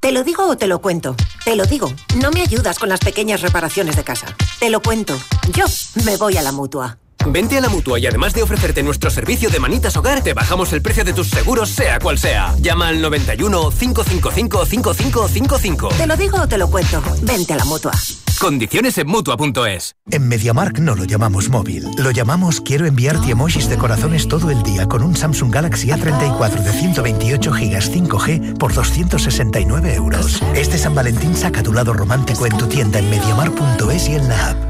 ¿Te 0.00 0.12
lo 0.12 0.24
digo 0.24 0.48
o 0.48 0.56
te 0.56 0.66
lo 0.66 0.80
cuento? 0.80 1.14
Te 1.44 1.56
lo 1.56 1.64
digo. 1.64 1.92
No 2.20 2.30
me 2.30 2.42
ayudas 2.42 2.78
con 2.78 2.88
las 2.88 3.00
pequeñas 3.00 3.42
reparaciones 3.42 3.96
de 3.96 4.04
casa. 4.04 4.34
Te 4.58 4.70
lo 4.70 4.80
cuento. 4.80 5.18
Yo 5.52 5.64
me 6.04 6.16
voy 6.16 6.36
a 6.36 6.42
la 6.42 6.52
mutua. 6.52 6.98
Vente 7.26 7.58
a 7.58 7.60
la 7.60 7.68
mutua 7.68 7.98
y 7.98 8.06
además 8.06 8.32
de 8.32 8.42
ofrecerte 8.42 8.82
nuestro 8.82 9.10
servicio 9.10 9.50
de 9.50 9.60
manitas 9.60 9.96
hogar, 9.96 10.22
te 10.22 10.32
bajamos 10.32 10.72
el 10.72 10.80
precio 10.80 11.04
de 11.04 11.12
tus 11.12 11.28
seguros, 11.28 11.68
sea 11.68 11.98
cual 11.98 12.18
sea. 12.18 12.54
Llama 12.60 12.88
al 12.88 13.00
91 13.00 13.70
555 13.70 14.64
5555. 14.64 15.88
¿Te 15.88 16.06
lo 16.06 16.16
digo 16.16 16.40
o 16.40 16.48
te 16.48 16.56
lo 16.56 16.70
cuento? 16.70 17.02
Vente 17.22 17.52
a 17.52 17.56
la 17.56 17.64
mutua. 17.64 17.92
Condiciones 18.40 18.96
en 18.96 19.06
mutua.es. 19.06 19.96
En 20.10 20.26
MediaMark 20.26 20.78
no 20.78 20.94
lo 20.94 21.04
llamamos 21.04 21.50
móvil, 21.50 21.84
lo 21.98 22.10
llamamos 22.10 22.62
quiero 22.62 22.86
enviarte 22.86 23.32
emojis 23.32 23.68
de 23.68 23.76
corazones 23.76 24.28
todo 24.28 24.50
el 24.50 24.62
día 24.62 24.86
con 24.86 25.02
un 25.02 25.14
Samsung 25.14 25.52
Galaxy 25.52 25.88
A34 25.88 26.62
de 26.62 26.72
128 26.72 27.50
GB 27.50 27.58
5G 27.58 28.58
por 28.58 28.72
269 28.72 29.94
euros. 29.94 30.42
Este 30.54 30.78
San 30.78 30.94
Valentín 30.94 31.36
saca 31.36 31.62
tu 31.62 31.74
lado 31.74 31.92
romántico 31.92 32.46
en 32.46 32.56
tu 32.56 32.66
tienda 32.66 32.98
en 32.98 33.10
MediaMark.es 33.10 34.08
y 34.08 34.14
en 34.14 34.28
la 34.28 34.50
app. 34.50 34.69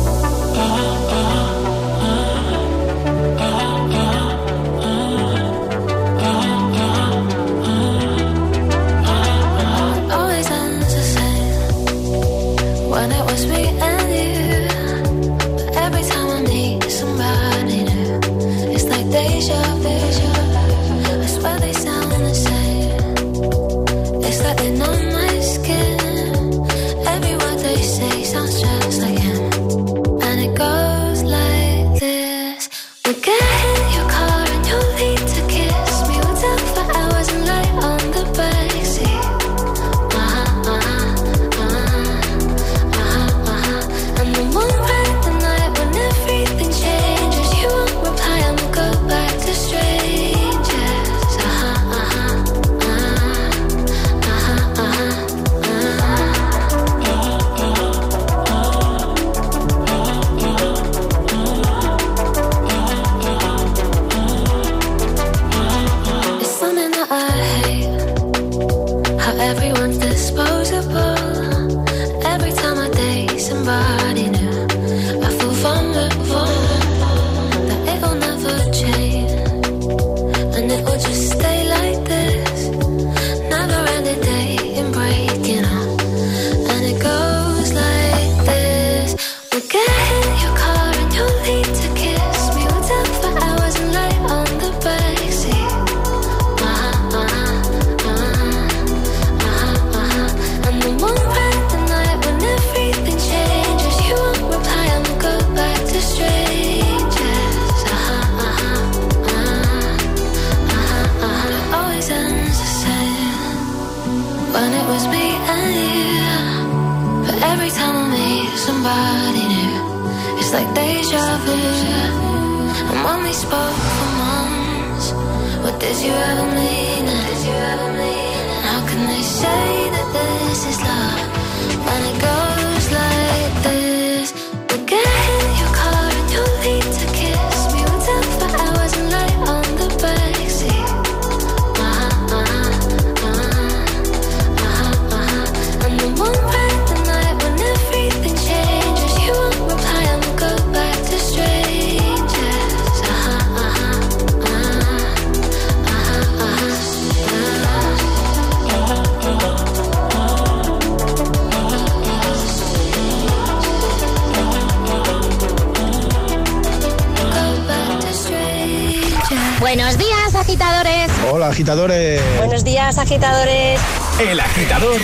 agitadores. 173.11 173.81
El 174.21 174.39
agitador 174.39 175.01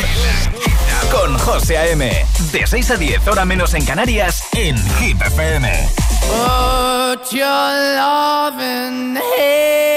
con 1.11 1.37
José 1.39 1.77
A.M. 1.77 2.25
De 2.53 2.65
6 2.65 2.91
a 2.91 2.95
10, 2.95 3.27
hora 3.27 3.43
menos 3.43 3.73
en 3.73 3.83
Canarias, 3.83 4.45
en 4.53 4.77
Hit 4.95 5.21
FM. 5.21 5.89
Put 6.21 7.31
your 7.31 7.97
loving 7.97 9.17
hand 9.17 9.96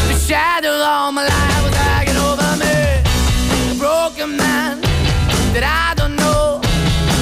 Shadow 0.31 0.71
all 0.71 1.11
my 1.11 1.27
life 1.27 1.63
was 1.65 1.75
hanging 1.75 2.15
over 2.15 2.55
me. 2.55 2.71
A 3.69 3.77
broken 3.77 4.37
man 4.37 4.79
that 5.51 5.63
I. 5.65 6.00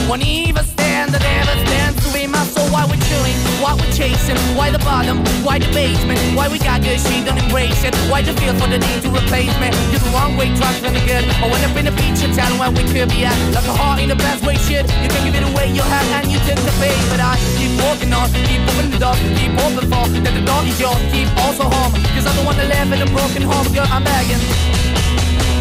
Won't 0.10 0.26
even 0.26 0.66
stand, 0.66 1.14
I 1.14 1.22
never 1.22 1.54
stand 1.70 1.94
to 2.02 2.10
be 2.10 2.26
my 2.26 2.42
soul. 2.50 2.66
Why 2.74 2.82
we're 2.90 2.98
chilling, 3.06 3.38
why 3.62 3.78
we're 3.78 3.94
chasing, 3.94 4.42
why 4.58 4.74
the 4.74 4.82
bottom, 4.82 5.22
why 5.46 5.62
the 5.62 5.70
basement, 5.70 6.18
why 6.34 6.50
we 6.50 6.58
got 6.58 6.82
good, 6.82 6.98
she 6.98 7.22
don't 7.22 7.38
embrace 7.38 7.86
it. 7.86 7.94
Why 8.10 8.26
the 8.26 8.34
feel 8.34 8.58
for 8.58 8.66
the 8.66 8.82
need 8.82 9.06
to 9.06 9.14
replace 9.14 9.54
me? 9.62 9.70
You're 9.94 10.02
the 10.02 10.10
wrong 10.10 10.34
way, 10.34 10.50
trying 10.58 10.82
to 10.82 10.90
the 10.90 11.06
good. 11.06 11.30
I 11.30 11.46
went 11.46 11.62
up 11.62 11.78
in 11.78 11.86
a 11.86 11.94
feature 11.94 12.26
town 12.34 12.58
where 12.58 12.74
we 12.74 12.90
could 12.90 13.14
be 13.14 13.22
at. 13.22 13.38
Like 13.54 13.70
a 13.70 13.76
heart 13.78 14.02
in 14.02 14.10
the 14.10 14.18
best 14.18 14.42
way, 14.42 14.58
shit. 14.66 14.90
You 14.98 15.14
can 15.14 15.30
give 15.30 15.38
it 15.38 15.46
away, 15.46 15.70
you 15.78 15.86
have, 15.86 16.10
and 16.18 16.26
you 16.26 16.42
tend 16.42 16.58
to 16.58 16.74
pay. 16.82 16.98
But 17.14 17.22
I 17.22 17.38
keep 17.54 17.78
walking 17.78 18.10
on, 18.10 18.34
keep 18.50 18.66
moving 18.66 18.90
the 18.90 18.98
door, 18.98 19.14
keep 19.38 19.54
open 19.62 19.86
for 19.94 20.10
that 20.10 20.34
the 20.34 20.42
door 20.42 20.66
is 20.66 20.82
yours, 20.82 20.98
keep 21.14 21.30
also 21.38 21.70
home. 21.70 21.94
Cause 22.18 22.26
I'm 22.26 22.34
the 22.34 22.46
one 22.50 22.58
that 22.58 22.66
live 22.66 22.90
in 22.98 23.06
a 23.06 23.10
broken 23.14 23.46
home, 23.46 23.70
girl, 23.78 23.86
I'm 23.94 24.02
begging. 24.02 24.42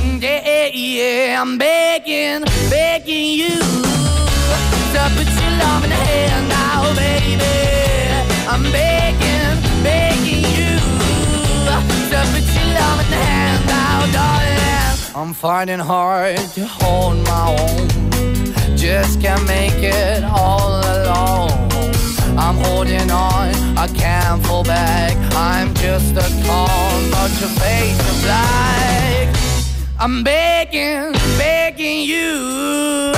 Mm, 0.09 0.25
yeah, 0.25 0.73
yeah, 0.73 1.37
I'm 1.37 1.61
begging, 1.61 2.49
begging 2.73 3.37
you 3.37 4.08
put 5.17 5.29
your 5.41 5.51
love 5.63 5.85
in 5.85 5.91
the 5.91 6.41
now, 6.49 6.95
baby. 6.95 7.45
I'm 8.49 8.63
begging, 8.73 9.61
begging 9.83 10.45
you 10.57 10.79
put 12.33 12.47
your 12.55 12.69
love 12.79 13.01
in 13.01 13.11
the 13.11 13.67
now, 13.67 14.07
darling. 14.13 14.99
I'm 15.15 15.35
finding 15.35 15.79
hard 15.79 16.39
to 16.55 16.67
hold 16.67 17.17
my 17.25 17.57
own. 17.61 18.77
Just 18.77 19.21
can't 19.21 19.47
make 19.47 19.83
it 19.83 20.25
all 20.25 20.81
alone. 20.81 21.51
I'm 22.39 22.57
holding 22.57 23.11
on, 23.11 23.49
I 23.77 23.89
can't 23.89 24.45
fall 24.47 24.65
back. 24.65 25.17
I'm 25.35 25.75
just 25.75 26.13
a 26.17 26.29
call, 26.47 26.89
but 27.11 27.31
your 27.41 27.51
face 27.61 27.99
is 28.11 28.23
black. 28.23 29.37
I'm 29.99 30.23
begging, 30.23 31.13
begging 31.37 32.03
you. 32.03 33.18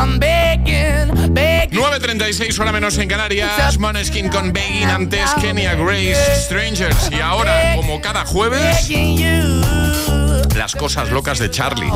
I'm 0.00 0.18
begging, 0.20 1.34
begging. 1.34 1.78
9.36 1.78 2.58
hora 2.60 2.70
menos 2.72 2.96
en 2.98 3.08
Canarias, 3.08 3.78
Moneskin 3.78 4.28
con 4.28 4.52
Begging 4.52 4.84
antes 4.88 5.28
Kenya 5.40 5.74
Grace, 5.74 6.16
Strangers 6.44 7.10
y 7.10 7.20
ahora, 7.20 7.74
como 7.74 8.00
cada 8.00 8.24
jueves, 8.24 8.88
las 10.56 10.74
cosas 10.76 11.10
locas 11.10 11.38
de 11.40 11.50
Charlie. 11.50 11.90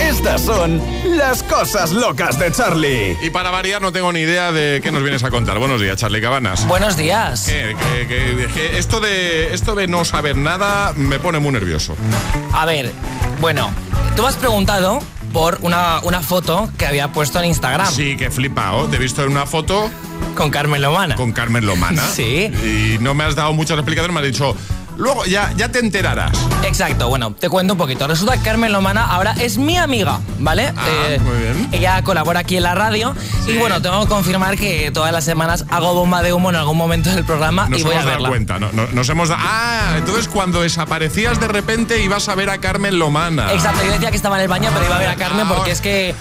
Estas 0.00 0.40
son 0.42 0.82
las 1.16 1.42
cosas 1.44 1.92
locas 1.92 2.38
de 2.40 2.50
Charlie. 2.50 3.16
Y 3.22 3.30
para 3.30 3.50
variar 3.50 3.80
no 3.80 3.92
tengo 3.92 4.12
ni 4.12 4.20
idea 4.20 4.50
de 4.50 4.80
qué 4.82 4.90
nos 4.90 5.02
vienes 5.02 5.22
a 5.22 5.30
contar. 5.30 5.58
Buenos 5.58 5.80
días, 5.80 5.96
Charlie 5.96 6.20
Cabanas. 6.20 6.66
Buenos 6.66 6.96
días. 6.96 7.44
Que- 7.46 7.76
que- 7.76 8.06
que- 8.08 8.48
que 8.52 8.78
esto, 8.78 8.98
de, 9.00 9.54
esto 9.54 9.74
de 9.76 9.86
no 9.86 10.04
saber 10.04 10.36
nada 10.36 10.92
me 10.96 11.18
pone 11.20 11.38
muy 11.38 11.52
nervioso. 11.52 11.96
A 12.52 12.66
ver, 12.66 12.90
bueno, 13.40 13.70
tú 14.16 14.22
me 14.22 14.28
has 14.28 14.36
preguntado 14.36 15.00
por 15.34 15.58
una, 15.62 15.98
una 16.04 16.20
foto 16.22 16.70
que 16.78 16.86
había 16.86 17.08
puesto 17.12 17.40
en 17.40 17.46
Instagram. 17.46 17.90
Sí, 17.92 18.16
que 18.16 18.30
flipado. 18.30 18.86
Te 18.86 18.96
he 18.96 18.98
visto 19.00 19.22
en 19.24 19.32
una 19.32 19.44
foto 19.46 19.90
Con 20.36 20.50
Carmen 20.50 20.80
Lomana. 20.80 21.16
con 21.16 21.32
Carmen 21.32 21.66
Lomana. 21.66 22.02
Sí. 22.14 22.50
Y 22.64 22.98
no 23.00 23.12
me 23.14 23.24
has 23.24 23.34
dado 23.34 23.52
muchas 23.52 23.76
explicaciones, 23.76 24.14
me 24.14 24.20
has 24.20 24.32
dicho, 24.32 24.56
luego 24.96 25.24
ya, 25.26 25.52
ya 25.56 25.70
te 25.70 25.78
enterarás. 25.78 26.32
Exacto, 26.64 27.08
bueno, 27.08 27.34
te 27.34 27.48
cuento 27.48 27.74
un 27.74 27.78
poquito. 27.78 28.06
Resulta 28.06 28.36
que 28.36 28.42
Carmen 28.42 28.72
Lomana 28.72 29.04
ahora 29.06 29.32
es 29.40 29.58
mi 29.58 29.76
amiga, 29.76 30.20
¿vale? 30.38 30.72
Eh, 31.08 31.20
muy 31.22 31.36
bien. 31.38 31.68
Ella 31.72 32.02
colabora 32.02 32.40
aquí 32.40 32.56
en 32.56 32.62
la 32.62 32.74
radio 32.74 33.14
y 33.46 33.56
bueno, 33.58 33.80
tengo 33.82 34.00
que 34.02 34.08
confirmar 34.08 34.56
que 34.56 34.90
todas 34.92 35.12
las 35.12 35.24
semanas 35.24 35.64
hago 35.70 35.94
bomba 35.94 36.22
de 36.22 36.32
humo 36.32 36.50
en 36.50 36.56
algún 36.56 36.76
momento 36.76 37.10
del 37.10 37.24
programa 37.24 37.68
Nos 37.68 37.80
y 37.80 37.82
voy 37.82 37.92
hemos 37.92 38.02
a 38.04 38.06
dado 38.06 38.16
verla. 38.16 38.28
cuenta, 38.28 38.58
no- 38.58 38.72
no- 38.72 38.86
nos 38.92 39.08
hemos 39.08 39.28
dado... 39.28 39.42
Ah, 39.44 39.94
entonces 39.98 40.28
cuando 40.28 40.62
desaparecías 40.62 41.40
de 41.40 41.48
repente 41.48 42.02
ibas 42.02 42.28
a 42.28 42.34
ver 42.34 42.50
a 42.50 42.58
Carmen 42.58 42.98
Lomana. 42.98 43.52
Exacto, 43.52 43.84
yo 43.84 43.92
decía 43.92 44.10
que 44.10 44.16
estaba 44.16 44.36
en 44.36 44.42
el 44.42 44.48
baño, 44.48 44.70
pero 44.72 44.86
iba 44.86 44.96
a 44.96 44.98
ver 45.00 45.08
a 45.10 45.16
Carmen 45.16 45.46
porque 45.48 45.70
es 45.70 45.80
que 45.80 46.14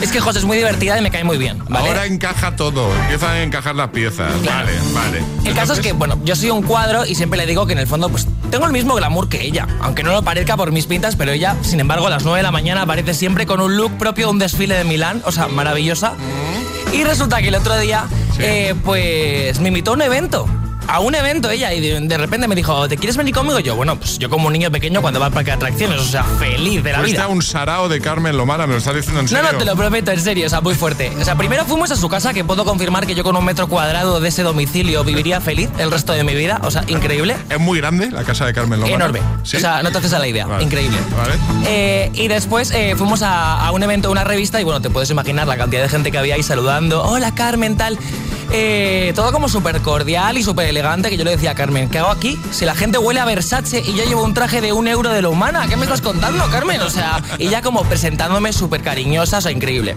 es 0.00 0.12
que 0.12 0.20
José 0.20 0.40
es 0.40 0.44
muy 0.44 0.58
divertida 0.58 0.98
y 0.98 1.02
me 1.02 1.10
cae 1.10 1.24
muy 1.24 1.38
bien, 1.38 1.62
¿vale? 1.68 1.88
Ahora 1.88 2.04
encaja 2.04 2.54
todo, 2.54 2.94
empiezan 3.02 3.30
a 3.30 3.42
encajar 3.42 3.74
las 3.74 3.88
piezas. 3.88 4.30
Vale, 4.44 4.72
vale. 4.92 5.22
El 5.46 5.54
caso 5.54 5.72
es 5.72 5.80
que, 5.80 5.92
bueno, 5.92 6.18
yo 6.22 6.36
soy 6.36 6.50
un 6.50 6.62
cuadro 6.62 7.06
y 7.06 7.14
siempre 7.14 7.38
le 7.38 7.46
digo 7.46 7.66
que 7.66 7.72
en 7.72 7.78
el 7.78 7.86
fondo, 7.86 8.10
pues 8.10 8.19
tengo 8.50 8.66
el 8.66 8.72
mismo 8.72 8.94
glamour 8.94 9.28
que 9.28 9.42
ella. 9.42 9.66
Aunque 9.80 10.02
no 10.02 10.12
lo 10.12 10.22
parezca 10.22 10.56
por 10.56 10.72
mis 10.72 10.86
pintas, 10.86 11.16
pero 11.16 11.32
ella, 11.32 11.56
sin 11.62 11.80
embargo, 11.80 12.06
a 12.06 12.10
las 12.10 12.24
9 12.24 12.38
de 12.38 12.42
la 12.42 12.50
mañana 12.50 12.82
aparece 12.82 13.14
siempre 13.14 13.46
con 13.46 13.60
un 13.60 13.76
look 13.76 13.96
propio 13.98 14.26
de 14.26 14.32
un 14.32 14.38
desfile 14.38 14.74
de 14.74 14.84
Milán, 14.84 15.22
o 15.24 15.32
sea, 15.32 15.48
maravillosa. 15.48 16.14
Y 16.92 17.04
resulta 17.04 17.40
que 17.40 17.48
el 17.48 17.54
otro 17.54 17.78
día, 17.78 18.06
eh, 18.38 18.74
pues 18.84 19.60
me 19.60 19.68
invitó 19.68 19.92
a 19.92 19.94
un 19.94 20.02
evento. 20.02 20.46
A 20.92 20.98
un 20.98 21.14
evento 21.14 21.48
ella 21.50 21.72
y 21.72 21.80
de, 21.80 22.00
de 22.00 22.18
repente 22.18 22.48
me 22.48 22.56
dijo, 22.56 22.88
¿te 22.88 22.96
quieres 22.96 23.16
venir 23.16 23.32
conmigo? 23.32 23.60
Y 23.60 23.62
yo, 23.62 23.76
bueno, 23.76 23.96
pues 23.96 24.18
yo 24.18 24.28
como 24.28 24.48
un 24.48 24.52
niño 24.52 24.72
pequeño 24.72 25.00
cuando 25.00 25.20
va 25.20 25.26
al 25.26 25.32
parque 25.32 25.50
de 25.50 25.56
atracciones, 25.56 26.00
o 26.00 26.04
sea, 26.04 26.24
feliz 26.24 26.82
de 26.82 26.90
la 26.92 26.98
Fuiste 26.98 27.16
vida. 27.18 27.24
a 27.26 27.28
un 27.28 27.42
sarao 27.42 27.88
de 27.88 28.00
Carmen 28.00 28.36
Lomana, 28.36 28.66
me 28.66 28.72
lo 28.72 28.78
estás 28.80 28.96
diciendo 28.96 29.20
en 29.20 29.26
No, 29.26 29.30
serio. 29.30 29.52
no, 29.52 29.58
te 29.58 29.64
lo 29.64 29.76
prometo, 29.76 30.10
en 30.10 30.20
serio, 30.20 30.46
o 30.46 30.50
sea, 30.50 30.60
muy 30.60 30.74
fuerte. 30.74 31.12
O 31.20 31.24
sea, 31.24 31.36
primero 31.36 31.64
fuimos 31.64 31.92
a 31.92 31.96
su 31.96 32.08
casa, 32.08 32.32
que 32.34 32.42
puedo 32.44 32.64
confirmar 32.64 33.06
que 33.06 33.14
yo 33.14 33.22
con 33.22 33.36
un 33.36 33.44
metro 33.44 33.68
cuadrado 33.68 34.18
de 34.20 34.28
ese 34.30 34.42
domicilio 34.42 35.04
viviría 35.04 35.40
feliz 35.40 35.70
el 35.78 35.92
resto 35.92 36.12
de 36.12 36.24
mi 36.24 36.34
vida. 36.34 36.60
O 36.64 36.72
sea, 36.72 36.82
increíble. 36.88 37.36
Es 37.48 37.60
muy 37.60 37.78
grande 37.78 38.10
la 38.10 38.24
casa 38.24 38.44
de 38.46 38.52
Carmen 38.52 38.80
Lomana. 38.80 38.96
Enorme. 38.96 39.20
¿Sí? 39.44 39.58
O 39.58 39.60
sea, 39.60 39.84
no 39.84 39.92
te 39.92 39.98
haces 39.98 40.12
a 40.12 40.18
la 40.18 40.26
idea. 40.26 40.46
Vale. 40.46 40.64
Increíble. 40.64 40.98
Vale. 41.16 41.34
Eh, 41.68 42.10
y 42.14 42.26
después 42.26 42.72
eh, 42.72 42.94
fuimos 42.96 43.22
a, 43.22 43.64
a 43.64 43.70
un 43.70 43.82
evento, 43.84 44.10
una 44.10 44.24
revista, 44.24 44.60
y 44.60 44.64
bueno, 44.64 44.80
te 44.82 44.90
puedes 44.90 45.08
imaginar 45.10 45.46
la 45.46 45.56
cantidad 45.56 45.82
de 45.82 45.88
gente 45.88 46.10
que 46.10 46.18
había 46.18 46.34
ahí 46.34 46.42
saludando. 46.42 47.04
Hola, 47.04 47.32
Carmen, 47.32 47.76
tal. 47.76 47.96
Eh, 48.52 49.12
todo 49.14 49.30
como 49.32 49.48
súper 49.48 49.80
cordial 49.80 50.36
y 50.36 50.42
súper 50.42 50.66
elegante, 50.66 51.08
que 51.08 51.16
yo 51.16 51.24
le 51.24 51.30
decía 51.30 51.52
a 51.52 51.54
Carmen, 51.54 51.88
¿qué 51.88 51.98
hago 51.98 52.10
aquí? 52.10 52.38
Si 52.50 52.64
la 52.64 52.74
gente 52.74 52.98
huele 52.98 53.20
a 53.20 53.24
Versace 53.24 53.80
y 53.80 53.94
yo 53.94 54.04
llevo 54.04 54.24
un 54.24 54.34
traje 54.34 54.60
de 54.60 54.72
un 54.72 54.88
euro 54.88 55.10
de 55.10 55.22
lo 55.22 55.30
humana, 55.30 55.66
¿qué 55.68 55.76
me 55.76 55.84
estás 55.84 56.00
contando, 56.00 56.44
Carmen? 56.50 56.80
O 56.80 56.90
sea, 56.90 57.22
y 57.38 57.48
ya 57.48 57.62
como 57.62 57.84
presentándome 57.84 58.52
súper 58.52 58.82
cariñosa, 58.82 59.38
o 59.38 59.40
sea, 59.40 59.52
increíble. 59.52 59.94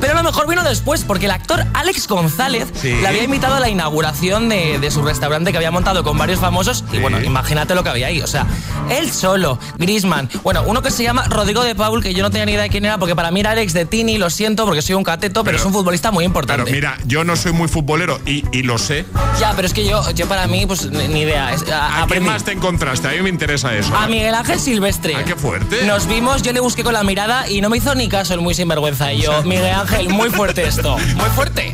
Pero 0.00 0.14
lo 0.14 0.22
mejor 0.22 0.48
vino 0.48 0.62
después, 0.62 1.04
porque 1.04 1.26
el 1.26 1.32
actor 1.32 1.64
Alex 1.74 2.06
González 2.08 2.68
Sí. 2.80 2.92
le 3.00 3.06
había 3.08 3.22
invitado 3.24 3.54
a 3.54 3.60
la 3.60 3.68
inauguración 3.68 4.48
de, 4.48 4.78
de 4.78 4.90
su 4.90 5.02
restaurante 5.02 5.50
que 5.52 5.56
había 5.56 5.70
montado 5.70 6.04
con 6.04 6.16
varios 6.18 6.40
famosos. 6.40 6.84
Y 6.92 6.98
bueno, 6.98 7.20
imagínate 7.22 7.74
lo 7.74 7.82
que 7.82 7.90
había 7.90 8.08
ahí. 8.08 8.20
O 8.20 8.26
sea, 8.26 8.46
él 8.90 9.10
solo, 9.10 9.58
Grisman. 9.78 10.28
Bueno, 10.42 10.62
uno 10.66 10.82
que 10.82 10.90
se 10.90 11.02
llama 11.02 11.24
Rodrigo 11.28 11.62
de 11.62 11.74
Paul, 11.74 12.02
que 12.02 12.14
yo 12.14 12.22
no 12.22 12.30
tenía 12.30 12.46
ni 12.46 12.52
idea 12.52 12.62
de 12.62 12.68
quién 12.70 12.84
era, 12.84 12.98
porque 12.98 13.14
para 13.16 13.30
mí 13.30 13.40
era 13.40 13.52
Alex 13.52 13.72
de 13.72 13.86
Tini, 13.86 14.18
lo 14.18 14.30
siento, 14.30 14.64
porque 14.64 14.82
soy 14.82 14.94
un 14.94 15.04
cateto, 15.04 15.44
pero, 15.44 15.56
es 15.56 15.64
un 15.64 15.72
futbolista 15.72 16.10
muy 16.10 16.24
importante. 16.24 16.64
Pero 16.64 16.74
mira, 16.74 16.98
yo 17.06 17.24
no 17.24 17.36
soy 17.36 17.52
muy 17.52 17.68
futbolero 17.68 18.20
y, 18.26 18.44
y 18.56 18.62
lo 18.62 18.78
sé. 18.78 19.04
Ya, 19.40 19.52
pero 19.54 19.66
es 19.66 19.72
que 19.74 19.84
yo, 19.86 20.08
yo 20.12 20.26
para 20.28 20.46
mí, 20.46 20.66
pues 20.66 20.90
ni 20.90 21.20
idea. 21.20 21.48
A- 21.72 22.02
¿A 22.02 22.06
quién 22.06 22.24
más 22.24 22.44
te 22.44 22.52
encontraste? 22.52 23.08
A 23.08 23.12
mí 23.12 23.22
me 23.22 23.30
interesa 23.30 23.74
eso. 23.74 23.94
A 23.96 24.06
Miguel 24.08 24.34
Ángel 24.34 24.60
Silvestre. 24.60 25.14
Ah, 25.16 25.24
qué 25.24 25.34
fuerte. 25.36 25.84
Nos 25.86 26.06
vimos, 26.06 26.42
yo 26.42 26.52
le 26.52 26.60
busqué 26.60 26.84
con 26.84 26.92
la 26.94 27.02
mirada 27.02 27.48
y 27.48 27.60
no 27.60 27.68
me 27.70 27.78
hizo 27.78 27.94
ni 27.94 28.08
caso 28.08 28.34
el 28.34 28.40
muy 28.40 28.54
sinvergüenza. 28.54 29.12
Y 29.12 29.22
yo, 29.22 29.42
Miguel 29.44 29.66
Ángel, 29.74 29.85
muy 30.08 30.30
fuerte 30.30 30.66
esto, 30.66 30.96
muy 30.98 31.30
fuerte. 31.34 31.72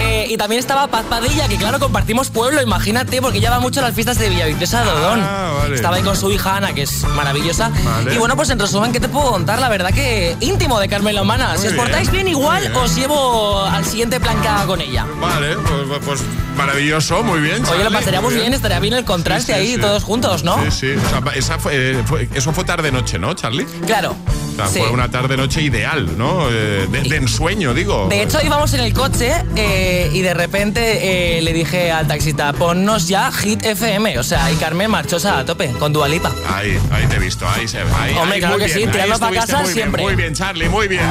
Eh, 0.00 0.26
y 0.28 0.36
también 0.36 0.58
estaba 0.60 0.86
Paz 0.88 1.04
Padilla, 1.08 1.48
que 1.48 1.56
claro, 1.56 1.78
compartimos 1.78 2.30
pueblo, 2.30 2.60
imagínate, 2.62 3.20
porque 3.20 3.38
ella 3.38 3.50
va 3.50 3.60
mucho 3.60 3.80
a 3.80 3.82
las 3.84 3.94
fiestas 3.94 4.18
de 4.18 4.28
Villaviciosa 4.28 4.84
de 4.84 4.90
Odón. 4.90 5.20
Ah, 5.22 5.52
vale. 5.62 5.74
Estaba 5.76 5.96
ahí 5.96 6.02
con 6.02 6.16
su 6.16 6.30
hija 6.32 6.56
Ana, 6.56 6.72
que 6.74 6.82
es 6.82 7.04
maravillosa. 7.04 7.70
Vale. 7.84 8.14
Y 8.14 8.18
bueno, 8.18 8.36
pues 8.36 8.50
en 8.50 8.58
resumen, 8.58 8.92
¿qué 8.92 9.00
te 9.00 9.08
puedo 9.08 9.30
contar? 9.30 9.60
La 9.60 9.68
verdad 9.68 9.90
que 9.92 10.36
íntimo 10.40 10.78
de 10.80 10.88
Carmen 10.88 11.14
Lomana. 11.14 11.52
si 11.56 11.58
Muy 11.58 11.66
os 11.68 11.72
bien, 11.74 11.84
portáis 11.84 12.10
bien 12.10 12.28
igual, 12.28 12.60
bien. 12.62 12.76
os 12.76 12.94
llevo 12.94 13.62
al 13.64 13.84
siguiente 13.84 14.20
plan 14.20 14.40
que 14.40 14.48
haga 14.48 14.66
con 14.66 14.80
ella. 14.80 15.06
Vale, 15.20 15.56
pues, 15.56 15.98
pues 16.04 16.20
maravilloso, 16.56 17.22
muy 17.22 17.40
bien. 17.40 17.64
Oye, 17.66 17.84
lo 17.84 17.90
pasaríamos 17.90 18.32
muy 18.32 18.40
bien, 18.40 18.54
estaría 18.54 18.78
bien 18.80 18.94
el 18.94 19.04
contraste 19.04 19.52
Sí, 19.54 19.58
sí, 19.60 19.66
ahí, 19.68 19.74
sí. 19.76 19.80
todos 19.80 20.02
juntos, 20.04 20.44
¿no? 20.44 20.56
Sí, 20.64 20.70
sí. 20.70 20.94
O 20.96 21.08
sea, 21.10 21.32
esa 21.34 21.58
fue, 21.58 21.72
eh, 21.92 22.02
fue- 22.06 22.28
eso 22.34 22.52
fue 22.52 22.64
tarde-noche, 22.64 23.18
¿no, 23.18 23.34
Charlie? 23.34 23.66
Claro. 23.86 24.14
O 24.52 24.54
sea, 24.54 24.66
fue 24.66 24.90
una 24.90 25.10
tarde-noche 25.10 25.62
ideal, 25.62 26.18
¿no? 26.18 26.46
Eh, 26.50 26.86
de, 26.90 27.02
de 27.02 27.16
ensueño, 27.16 27.51
digo. 27.56 28.08
De 28.08 28.22
hecho, 28.22 28.38
íbamos 28.42 28.72
en 28.74 28.80
el 28.80 28.92
coche 28.92 29.32
eh, 29.56 30.10
y 30.12 30.20
de 30.22 30.34
repente 30.34 31.38
eh, 31.38 31.42
le 31.42 31.52
dije 31.52 31.90
al 31.90 32.06
taxista, 32.06 32.52
ponnos 32.52 33.08
ya 33.08 33.30
Hit 33.30 33.64
FM. 33.64 34.18
O 34.18 34.22
sea, 34.22 34.50
y 34.50 34.56
Carmen 34.56 34.90
marchosa 34.90 35.38
a 35.38 35.44
tope, 35.44 35.70
con 35.78 35.92
Dualipa. 35.92 36.32
Ahí, 36.48 36.78
ahí 36.90 37.06
te 37.06 37.16
he 37.16 37.18
visto, 37.18 37.46
ahí 37.48 37.68
se 37.68 37.78
ve. 37.84 37.90
Ahí, 37.98 38.14
Hombre, 38.16 38.36
ahí, 38.36 38.40
claro 38.40 38.58
que 38.58 38.64
bien, 38.66 38.78
sí, 38.78 38.86
tirando 38.86 39.18
pa' 39.18 39.26
estuviste 39.26 39.46
casa 39.52 39.62
muy 39.62 39.72
siempre. 39.72 40.02
Bien, 40.02 40.14
muy 40.14 40.22
bien, 40.22 40.34
Charlie, 40.34 40.68
muy 40.68 40.88
bien. 40.88 41.04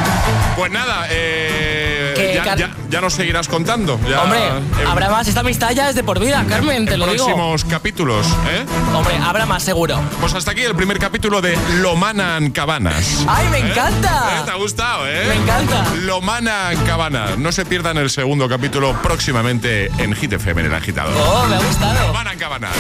Pues 0.56 0.72
nada, 0.72 1.08
eh, 1.10 2.01
Que 2.32 2.38
ya, 2.38 2.44
Car- 2.44 2.58
ya- 2.58 2.72
ya 2.90 3.02
nos 3.02 3.14
seguirás 3.14 3.48
contando. 3.48 4.00
Ya, 4.10 4.22
Hombre, 4.22 4.40
habrá 4.88 5.10
más, 5.10 5.28
esta 5.28 5.42
amistad 5.42 5.72
ya 5.72 5.90
es 5.90 5.96
de 5.96 6.04
por 6.04 6.20
vida, 6.20 6.44
Carmen, 6.48 6.86
te 6.86 6.94
en 6.94 7.00
lo 7.00 7.08
digo. 7.08 7.26
próximos 7.26 7.66
capítulos, 7.66 8.26
¿eh? 8.52 8.66
Hombre, 8.96 9.16
habrá 9.24 9.46
más 9.46 9.64
seguro. 9.64 10.00
Pues 10.20 10.34
hasta 10.34 10.52
aquí 10.52 10.62
el 10.62 10.76
primer 10.76 11.00
capítulo 11.00 11.42
de 11.42 11.58
Lomanan 11.82 12.52
Cabanas. 12.52 13.26
¡Ay, 13.28 13.48
me 13.50 13.58
¿Eh? 13.60 13.70
encanta! 13.72 14.38
¿Eh? 14.40 14.42
¿Te 14.46 14.52
ha 14.52 14.56
gustado, 14.56 15.08
eh? 15.08 15.26
Me 15.28 15.36
encanta. 15.36 15.86
Lomanan 16.02 16.78
Cabanas. 16.86 17.38
No 17.38 17.52
se 17.52 17.66
pierdan 17.66 17.98
el 17.98 18.10
segundo 18.10 18.48
capítulo 18.50 18.94
próximamente 19.02 19.88
en 19.98 20.14
Hit 20.16 20.34
FM 20.34 20.62
en 20.62 20.68
el 20.68 20.74
agitador. 20.74 21.14
Oh, 21.18 21.46
me 21.48 21.56
ha 21.56 21.60
gustado. 21.60 22.08
Lomanan 22.08 22.38
Cabanas. 22.38 22.72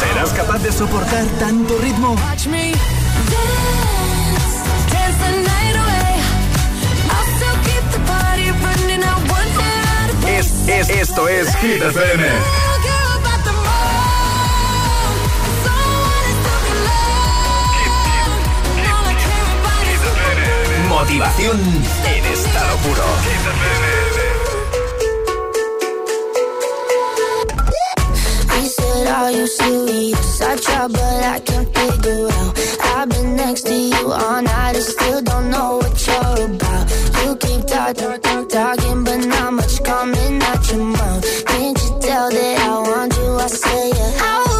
¿Serás 0.00 0.30
capaz 0.30 0.58
de 0.60 0.72
soportar 0.72 1.24
tanto 1.38 1.76
ritmo? 1.78 2.12
Watch 2.28 2.46
me 2.46 2.72
Es, 10.66 10.88
es, 10.88 10.90
esto 10.90 11.28
es 11.28 11.54
Hit 11.56 11.82
FM. 11.82 12.24
I 20.84 20.88
Motivación 20.88 21.60
en 21.60 22.24
estado 22.26 22.76
puro. 22.78 23.02
He 28.54 28.68
said, 28.68 29.06
Are 29.08 29.32
you 29.32 29.46
serious? 29.46 30.40
I 30.42 30.56
try, 30.56 30.86
but 30.86 31.00
I 31.00 31.40
can't 31.40 31.68
figure 31.76 32.28
out. 32.30 32.81
I've 32.94 33.08
been 33.08 33.36
next 33.36 33.62
to 33.68 33.74
you 33.74 34.12
all 34.12 34.42
night 34.42 34.76
and 34.76 34.84
still 34.84 35.22
don't 35.22 35.50
know 35.50 35.78
what 35.78 36.06
you're 36.06 36.46
about. 36.46 36.84
You 37.24 37.36
keep 37.36 37.66
talking, 37.66 38.20
talk, 38.20 38.48
talking, 38.48 39.04
but 39.04 39.20
not 39.26 39.52
much 39.54 39.82
coming 39.82 40.42
out 40.42 40.70
your 40.70 40.84
mouth. 40.84 41.44
Can't 41.46 41.78
you 41.82 41.90
tell 42.00 42.30
that 42.30 42.60
I 42.60 42.74
want 42.90 43.16
you? 43.16 43.30
I 43.36 43.46
say, 43.46 43.88
yeah. 43.88 44.28
I 44.30 44.51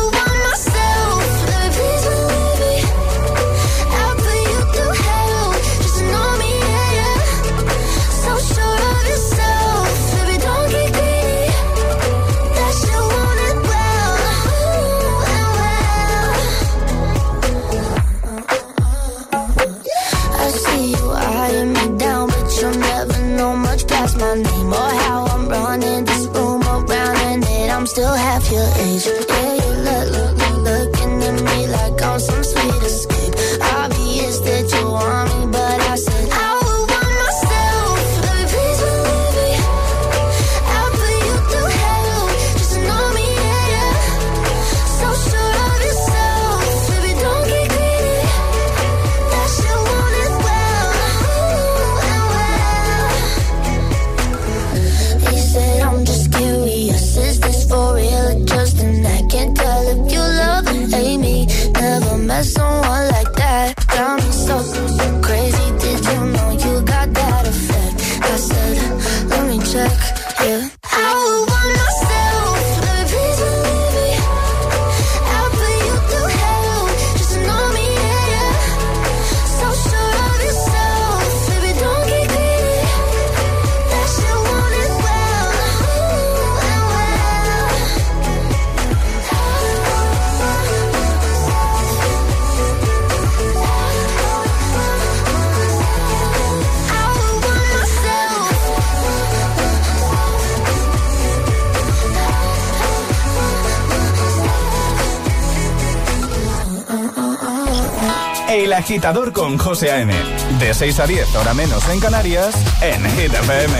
agitador 108.93 109.33
con 109.33 109.57
José 109.57 109.91
A.M. 109.91 110.13
De 110.61 110.75
6 110.75 111.01
a 111.01 111.07
10, 111.07 111.35
hora 111.37 111.55
menos 111.55 111.83
en 111.89 111.99
Canarias, 111.99 112.55
en 112.83 113.03
Hit 113.13 113.33
FM. 113.33 113.73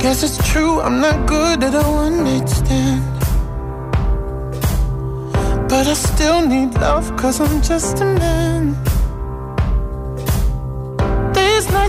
Guess 0.00 0.24
it's 0.24 0.52
true, 0.52 0.80
I'm 0.80 1.00
not 1.00 1.28
good 1.28 1.62
at 1.62 1.72
a 1.72 1.88
one 1.88 2.24
night 2.24 2.48
stand. 2.48 3.04
But 5.68 5.86
I 5.86 5.94
still 5.94 6.48
need 6.48 6.74
love, 6.80 7.14
cause 7.16 7.40
I'm 7.40 7.62
just 7.62 8.00
a 8.00 8.06
man. 8.06 8.93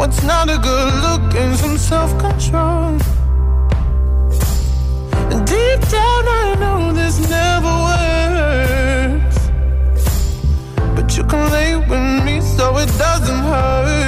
No, 0.00 0.06
it's 0.06 0.22
not 0.22 0.48
a 0.48 0.56
good 0.56 0.94
look 1.04 1.34
and 1.34 1.54
some 1.58 1.76
self-control. 1.76 2.98
And 5.30 5.46
deep 5.46 5.80
down 5.90 6.24
I 6.40 6.56
know 6.58 6.92
this 6.94 7.18
never 7.28 7.72
works. 7.88 9.38
But 10.96 11.14
you 11.18 11.24
can 11.24 11.50
lay 11.52 11.76
with 11.76 12.24
me 12.24 12.40
so 12.40 12.78
it 12.78 12.88
doesn't 12.96 13.44
hurt. 13.50 13.99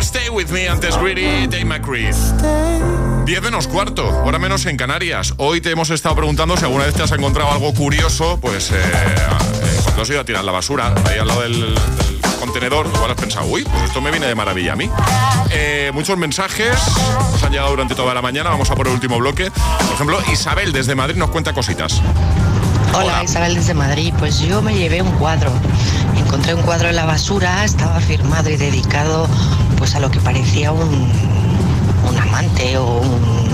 Stay 0.00 0.28
With 0.30 0.48
Me, 0.48 0.68
antes 0.68 0.96
Greedy, 0.96 1.46
Dave 1.46 1.64
McCree. 1.64 2.10
10 3.24 3.42
menos 3.42 3.68
cuarto, 3.68 4.08
hora 4.24 4.38
menos 4.38 4.64
en 4.66 4.76
Canarias. 4.76 5.34
Hoy 5.36 5.60
te 5.60 5.70
hemos 5.70 5.90
estado 5.90 6.16
preguntando 6.16 6.56
si 6.56 6.64
alguna 6.64 6.86
vez 6.86 6.94
te 6.94 7.02
has 7.02 7.12
encontrado 7.12 7.50
algo 7.50 7.74
curioso, 7.74 8.38
pues 8.40 8.70
eh, 8.70 8.76
eh, 8.76 9.80
cuando 9.84 10.02
has 10.02 10.10
ido 10.10 10.20
a 10.20 10.24
tirar 10.24 10.44
la 10.44 10.52
basura, 10.52 10.94
ahí 11.04 11.18
al 11.18 11.28
lado 11.28 11.42
del, 11.42 11.74
del 11.74 12.20
contenedor, 12.38 12.86
igual 12.94 13.10
has 13.10 13.16
pensado, 13.16 13.46
uy, 13.46 13.64
pues 13.64 13.82
esto 13.84 14.00
me 14.00 14.10
viene 14.10 14.26
de 14.26 14.34
maravilla 14.34 14.72
a 14.72 14.76
mí. 14.76 14.88
Eh, 15.50 15.90
muchos 15.92 16.16
mensajes 16.16 16.78
nos 17.32 17.42
han 17.42 17.52
llegado 17.52 17.70
durante 17.70 17.94
toda 17.94 18.14
la 18.14 18.22
mañana, 18.22 18.50
vamos 18.50 18.70
a 18.70 18.76
por 18.76 18.86
el 18.86 18.94
último 18.94 19.18
bloque. 19.18 19.50
Por 19.50 19.94
ejemplo, 19.94 20.18
Isabel 20.32 20.72
desde 20.72 20.94
Madrid 20.94 21.16
nos 21.16 21.30
cuenta 21.30 21.52
cositas. 21.52 22.00
Hola, 22.94 23.22
Isabel 23.22 23.54
desde 23.54 23.74
Madrid. 23.74 24.12
Pues 24.18 24.40
yo 24.40 24.62
me 24.62 24.74
llevé 24.74 25.02
un 25.02 25.10
cuadro. 25.12 25.50
Encontré 26.16 26.54
un 26.54 26.62
cuadro 26.62 26.88
en 26.88 26.96
la 26.96 27.04
basura, 27.04 27.64
estaba 27.64 28.00
firmado 28.00 28.50
y 28.50 28.56
dedicado 28.56 29.28
pues 29.78 29.94
a 29.94 30.00
lo 30.00 30.10
que 30.10 30.20
parecía 30.20 30.72
un, 30.72 31.08
un 32.08 32.18
amante 32.18 32.76
o 32.78 32.98
un 32.98 33.47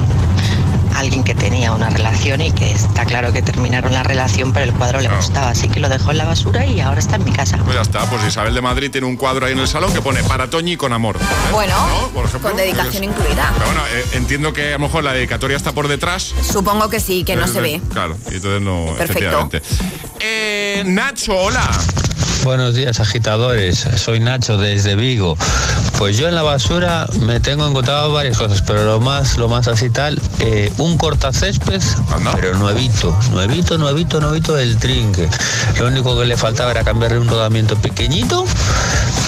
alguien 0.95 1.25
que 1.25 1.35
tenía 1.35 1.73
una 1.73 1.91
relación 1.91 2.41
y 2.41 2.53
que 2.53 2.71
está 2.73 3.05
claro 3.05 3.33
que 3.33 3.43
terminaron 3.43 3.93
la 3.93 4.03
relación, 4.03 4.53
pero 4.53 4.65
el 4.65 4.73
cuadro 4.73 5.01
le 5.01 5.09
gustaba, 5.09 5.51
así 5.51 5.69
que 5.69 5.81
lo 5.81 5.89
dejó 5.89 6.13
en 6.13 6.19
la 6.19 6.25
basura 6.25 6.65
y 6.67 6.81
ahora 6.81 7.01
está 7.01 7.17
en 7.17 7.25
mi 7.25 7.33
casa. 7.33 7.59
Pues 7.65 7.75
ya 7.77 7.83
está, 7.83 8.09
pues 8.09 8.25
Isabel 8.27 8.55
de 8.55 8.61
Madrid 8.63 8.91
tiene 8.91 9.07
un 9.07 9.17
cuadro 9.17 9.47
ahí 9.47 9.53
en 9.53 9.59
el 9.59 9.69
salón 9.69 9.93
que 9.93 10.01
pone 10.01 10.23
para 10.25 10.49
Toñi 10.49 10.77
con 10.77 10.93
amor. 10.93 11.17
¿eh? 11.17 11.25
Bueno, 11.53 11.75
¿No? 11.89 12.09
Por 12.09 12.27
ejemplo, 12.27 12.49
con 12.51 12.57
dedicación 12.57 13.05
pues- 13.05 13.19
incluida. 13.19 13.53
Pero 13.55 13.67
bueno, 13.67 13.81
eh, 13.93 14.05
entiendo 14.13 14.53
que 14.53 14.69
a 14.69 14.73
lo 14.73 14.79
mejor 14.81 15.05
la 15.05 15.13
dedicatoria 15.13 15.57
está 15.57 15.73
por 15.73 15.89
detrás. 15.89 16.35
Supongo 16.51 16.89
que 16.89 17.01
sí, 17.01 17.25
que 17.25 17.37
no 17.37 17.47
se 17.49 17.61
ve. 17.61 17.81
Claro, 17.93 18.17
y 18.31 18.35
entonces 18.37 18.61
no, 18.63 18.87
Perfecto. 18.97 19.05
efectivamente. 19.13 19.63
Eh, 20.21 20.83
Nacho, 20.87 21.37
hola. 21.37 21.69
Buenos 22.45 22.75
días, 22.75 23.01
agitadores. 23.01 23.87
Soy 23.97 24.21
Nacho 24.21 24.59
desde 24.59 24.97
Vigo. 24.97 25.37
Pues 26.05 26.19
yo 26.19 26.29
en 26.29 26.35
la 26.35 26.43
basura 26.43 27.07
me 27.21 27.41
tengo 27.41 27.67
encontrado 27.67 28.13
varias 28.13 28.37
cosas, 28.37 28.61
pero 28.61 28.85
lo 28.85 29.01
más, 29.01 29.39
lo 29.39 29.49
más 29.49 29.69
así 29.69 29.89
tal, 29.89 30.21
eh, 30.41 30.71
un 30.77 30.99
cortacésped, 30.99 31.81
pero 32.35 32.59
nuevito, 32.59 33.19
nuevito, 33.31 33.79
nuevito, 33.79 34.21
nuevito 34.21 34.53
del 34.53 34.77
trinque. 34.77 35.31
Lo 35.79 35.87
único 35.87 36.15
que 36.19 36.27
le 36.27 36.37
faltaba 36.37 36.73
era 36.73 36.85
cambiarle 36.85 37.21
un 37.21 37.29
rodamiento 37.29 37.77
pequeñito, 37.77 38.45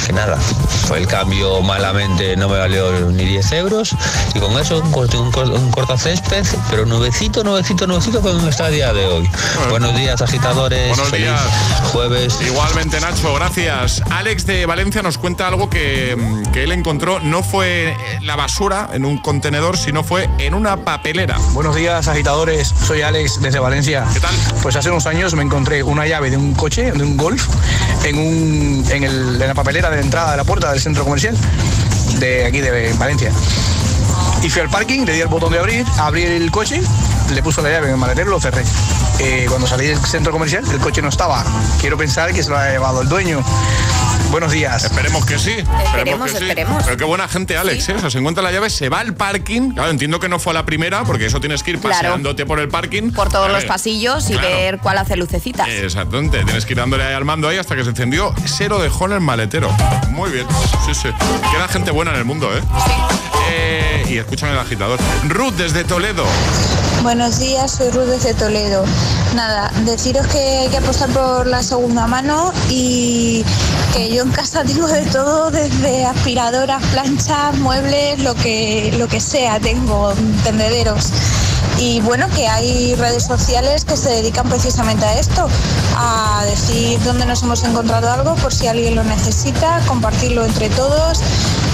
que 0.06 0.12
nada, 0.12 0.36
fue 0.36 0.98
el 0.98 1.06
cambio 1.06 1.62
malamente, 1.62 2.36
no 2.36 2.46
me 2.50 2.58
valió 2.58 2.92
ni 3.10 3.24
10 3.24 3.52
euros, 3.52 3.96
y 4.34 4.38
con 4.38 4.52
eso 4.58 4.78
un, 4.78 4.94
un, 4.94 5.50
un 5.52 5.70
cortacésped, 5.70 6.44
pero 6.68 6.84
nuevecito, 6.84 7.42
nuevecito, 7.42 7.86
nuevecito 7.86 8.20
como 8.20 8.48
está 8.48 8.66
a 8.66 8.70
día 8.70 8.92
de 8.92 9.06
hoy. 9.06 9.30
Buenos 9.70 9.96
días, 9.96 10.20
agitadores. 10.20 10.88
Buenos 10.88 11.08
Feliz 11.08 11.26
días. 11.26 11.40
jueves. 11.92 12.38
Igualmente, 12.46 13.00
Nacho, 13.00 13.32
gracias. 13.34 14.02
Alex 14.10 14.46
de 14.46 14.66
Valencia 14.66 15.02
nos 15.02 15.16
cuenta 15.16 15.48
algo 15.48 15.70
que, 15.70 16.16
que 16.52 16.65
él 16.66 16.72
encontró. 16.72 17.20
No 17.20 17.42
fue 17.44 17.96
en 18.16 18.26
la 18.26 18.34
basura, 18.36 18.90
en 18.92 19.04
un 19.04 19.18
contenedor, 19.18 19.76
sino 19.78 20.02
fue 20.02 20.28
en 20.38 20.52
una 20.54 20.76
papelera. 20.78 21.38
Buenos 21.52 21.76
días, 21.76 22.08
agitadores. 22.08 22.74
Soy 22.86 23.02
Alex 23.02 23.40
desde 23.40 23.58
Valencia. 23.60 24.04
¿Qué 24.12 24.18
tal? 24.20 24.34
Pues 24.62 24.74
hace 24.76 24.90
unos 24.90 25.06
años 25.06 25.32
me 25.34 25.42
encontré 25.42 25.82
una 25.84 26.06
llave 26.06 26.28
de 26.30 26.36
un 26.36 26.54
coche, 26.54 26.90
de 26.90 27.02
un 27.04 27.16
Golf, 27.16 27.46
en, 28.04 28.18
un, 28.18 28.84
en, 28.90 29.04
el- 29.04 29.40
en 29.40 29.48
la 29.48 29.54
papelera 29.54 29.90
de 29.90 30.00
entrada 30.00 30.32
de 30.32 30.36
la 30.38 30.44
puerta 30.44 30.70
del 30.72 30.80
centro 30.80 31.04
comercial 31.04 31.36
de 32.18 32.44
aquí 32.46 32.60
de 32.60 32.92
Valencia. 32.94 33.30
Y 34.42 34.50
fui 34.50 34.62
al 34.62 34.68
parking, 34.68 35.04
le 35.04 35.12
di 35.14 35.20
el 35.20 35.28
botón 35.28 35.52
de 35.52 35.58
abrir, 35.58 35.84
abrí 35.98 36.22
el 36.24 36.50
coche, 36.50 36.80
le 37.32 37.42
puso 37.42 37.62
la 37.62 37.70
llave 37.70 37.86
en 37.86 37.92
el 37.94 37.98
maletero 37.98 38.28
y 38.28 38.30
lo 38.30 38.40
cerré. 38.40 38.62
Eh, 39.18 39.46
cuando 39.48 39.66
salí 39.66 39.86
del 39.86 39.98
centro 39.98 40.30
comercial, 40.32 40.64
el 40.70 40.78
coche 40.78 41.00
no 41.02 41.08
estaba. 41.08 41.44
Quiero 41.80 41.96
pensar 41.96 42.32
que 42.32 42.42
se 42.42 42.50
lo 42.50 42.58
ha 42.58 42.68
llevado 42.70 43.02
el 43.02 43.08
dueño. 43.08 43.42
Buenos 44.30 44.50
días. 44.52 44.82
Esperemos 44.84 45.24
que 45.24 45.38
sí. 45.38 45.52
Esperemos, 45.84 46.32
que 46.32 46.38
sí. 46.38 46.44
esperemos. 46.44 46.82
Pero 46.84 46.96
qué 46.96 47.04
buena 47.04 47.28
gente, 47.28 47.56
Alex. 47.56 47.88
¿eh? 47.88 47.94
O 47.94 48.00
sea, 48.00 48.10
se 48.10 48.18
encuentra 48.18 48.42
la 48.42 48.50
llave, 48.50 48.68
se 48.70 48.88
va 48.88 49.00
al 49.00 49.14
parking. 49.14 49.70
Claro, 49.72 49.88
entiendo 49.90 50.18
que 50.20 50.28
no 50.28 50.38
fue 50.40 50.50
a 50.50 50.54
la 50.54 50.66
primera, 50.66 51.04
porque 51.04 51.26
eso 51.26 51.38
tienes 51.40 51.62
que 51.62 51.70
ir 51.70 51.78
Claro. 51.80 51.94
paseándote 51.96 52.44
por 52.44 52.58
el 52.58 52.68
parking. 52.68 53.12
Por 53.12 53.28
todos 53.30 53.50
los 53.50 53.64
pasillos 53.64 54.28
y 54.28 54.32
claro. 54.34 54.48
ver 54.48 54.78
cuál 54.78 54.98
hace 54.98 55.16
lucecitas. 55.16 55.68
Exactamente, 55.68 56.42
tienes 56.44 56.66
que 56.66 56.72
ir 56.72 56.78
dándole 56.78 57.04
al 57.04 57.24
mando 57.24 57.48
ahí 57.48 57.56
hasta 57.56 57.76
que 57.76 57.84
se 57.84 57.90
encendió. 57.90 58.34
Se 58.44 58.68
lo 58.68 58.80
dejó 58.80 59.06
en 59.06 59.12
el 59.12 59.20
maletero. 59.20 59.70
Muy 60.10 60.30
bien, 60.30 60.46
sí, 60.84 60.92
sí. 60.94 61.08
Queda 61.52 61.68
gente 61.68 61.92
buena 61.92 62.10
en 62.10 62.18
el 62.18 62.24
mundo, 62.24 62.50
¿eh? 62.54 62.60
Y 64.08 64.18
escúchame 64.18 64.52
el 64.52 64.58
agitador. 64.58 64.98
Ruth 65.28 65.54
desde 65.54 65.84
Toledo. 65.84 66.24
Buenos 67.02 67.38
días, 67.38 67.72
soy 67.72 67.90
Ruth 67.90 68.06
desde 68.06 68.34
Toledo. 68.34 68.84
Nada, 69.34 69.70
deciros 69.84 70.26
que 70.28 70.38
hay 70.38 70.68
que 70.68 70.78
apostar 70.78 71.08
por 71.10 71.46
la 71.46 71.62
segunda 71.62 72.06
mano 72.06 72.52
y 72.68 73.44
que 73.92 74.12
yo 74.12 74.22
en 74.22 74.30
casa 74.30 74.64
tengo 74.66 74.86
de 74.86 75.02
todo, 75.06 75.50
desde 75.50 76.04
aspiradoras, 76.04 76.82
planchas, 76.86 77.58
muebles, 77.58 78.20
lo 78.20 78.34
que, 78.34 78.94
lo 78.98 79.08
que 79.08 79.20
sea, 79.20 79.60
tengo 79.60 80.14
tendederos. 80.44 81.10
Y 81.78 82.00
bueno, 82.00 82.26
que 82.34 82.48
hay 82.48 82.94
redes 82.94 83.24
sociales 83.24 83.84
que 83.84 83.96
se 83.96 84.08
dedican 84.10 84.48
precisamente 84.48 85.04
a 85.04 85.18
esto, 85.18 85.48
a 85.96 86.44
decir 86.48 86.98
dónde 87.04 87.26
nos 87.26 87.42
hemos 87.42 87.62
encontrado 87.64 88.10
algo 88.10 88.34
por 88.36 88.52
si 88.52 88.66
alguien 88.66 88.94
lo 88.94 89.04
necesita, 89.04 89.80
compartirlo 89.86 90.44
entre 90.44 90.70
todos 90.70 91.20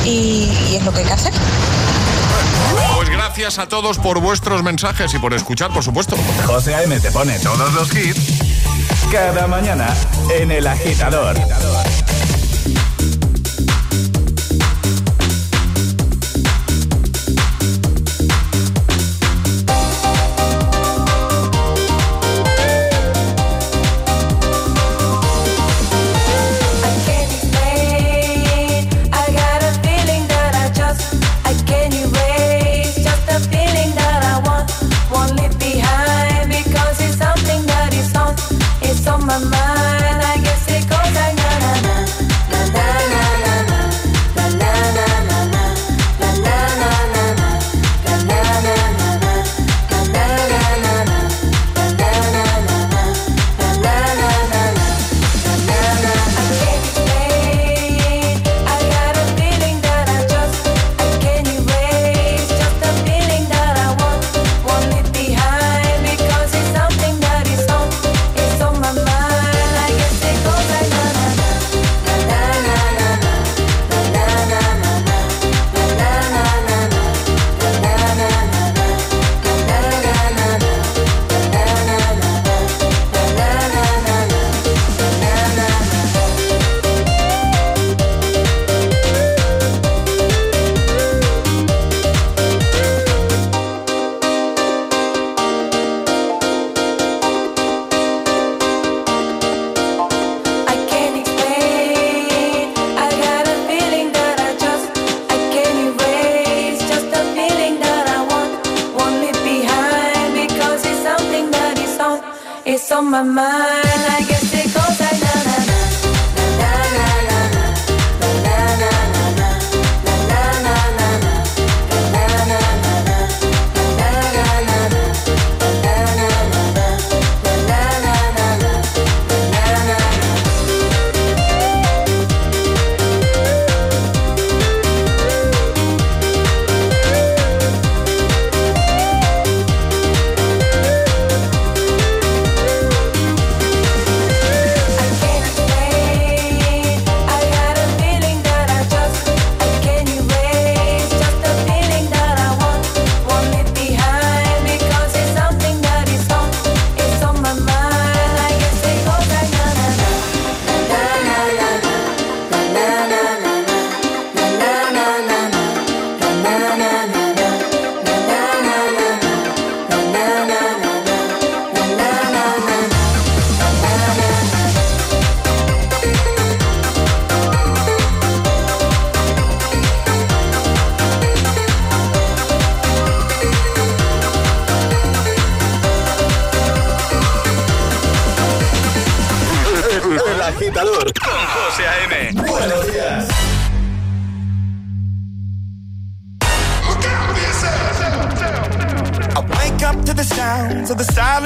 y, 0.05 0.51
y 0.71 0.77
es 0.77 0.85
lo 0.85 0.93
que 0.93 1.01
hay 1.01 1.07
que 1.07 1.13
hacer. 1.13 1.33
Pues 2.97 3.09
gracias 3.11 3.59
a 3.59 3.67
todos 3.67 3.99
por 3.99 4.21
vuestros 4.21 4.63
mensajes 4.63 5.13
y 5.15 5.19
por 5.19 5.35
escuchar, 5.35 5.73
por 5.73 5.83
supuesto. 5.83 6.17
José 6.47 6.75
A.M. 6.75 6.99
te 7.01 7.11
pone 7.11 7.39
todos 7.41 7.73
los 7.75 7.95
hits 7.95 8.43
cada 9.11 9.47
mañana 9.47 9.95
en 10.39 10.51
El 10.51 10.67
Agitador. 10.67 11.37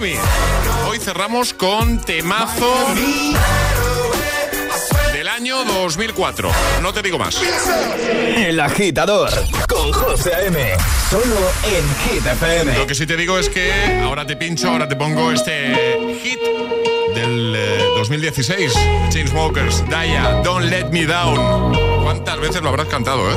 Hoy 0.00 0.98
cerramos 0.98 1.52
con 1.52 2.00
temazo 2.00 2.74
del 5.12 5.28
año 5.28 5.62
2004. 5.62 6.50
No 6.80 6.94
te 6.94 7.02
digo 7.02 7.18
más. 7.18 7.38
El 8.34 8.58
agitador 8.60 9.30
con 9.68 9.92
José 9.92 10.34
A.M. 10.34 10.58
Solo 11.10 11.36
en 11.64 12.14
Hit 12.14 12.24
FM. 12.24 12.78
Lo 12.78 12.86
que 12.86 12.94
sí 12.94 13.06
te 13.06 13.14
digo 13.14 13.38
es 13.38 13.50
que 13.50 14.00
ahora 14.02 14.24
te 14.24 14.36
pincho, 14.36 14.70
ahora 14.70 14.88
te 14.88 14.96
pongo 14.96 15.32
este 15.32 16.18
hit 16.22 16.40
del 17.14 17.54
eh, 17.54 17.84
2016. 17.96 18.72
Chainsmokers, 19.10 19.86
Daya, 19.90 20.40
Don't 20.42 20.64
Let 20.64 20.88
Me 20.92 21.04
Down. 21.04 22.02
¿Cuántas 22.04 22.40
veces 22.40 22.62
lo 22.62 22.70
habrás 22.70 22.86
cantado, 22.86 23.30
eh? 23.30 23.34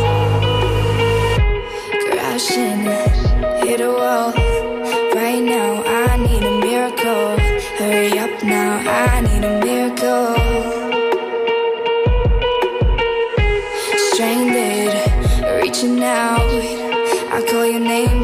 crashing, 2.10 2.90
hit 3.64 3.82
a 3.82 3.90
wall. 3.92 4.34
Right 5.14 5.44
now, 5.44 5.84
I 5.86 6.18
need 6.18 6.44
a 6.44 6.53
Hurry 6.84 8.20
up 8.20 8.44
now, 8.44 8.78
I 8.86 9.22
need 9.22 9.44
a 9.46 9.60
miracle. 9.64 10.36
Stranded, 14.12 14.92
reaching 15.62 16.04
out. 16.04 16.42
I 17.32 17.42
call 17.50 17.66
your 17.66 17.80
name, 17.80 18.23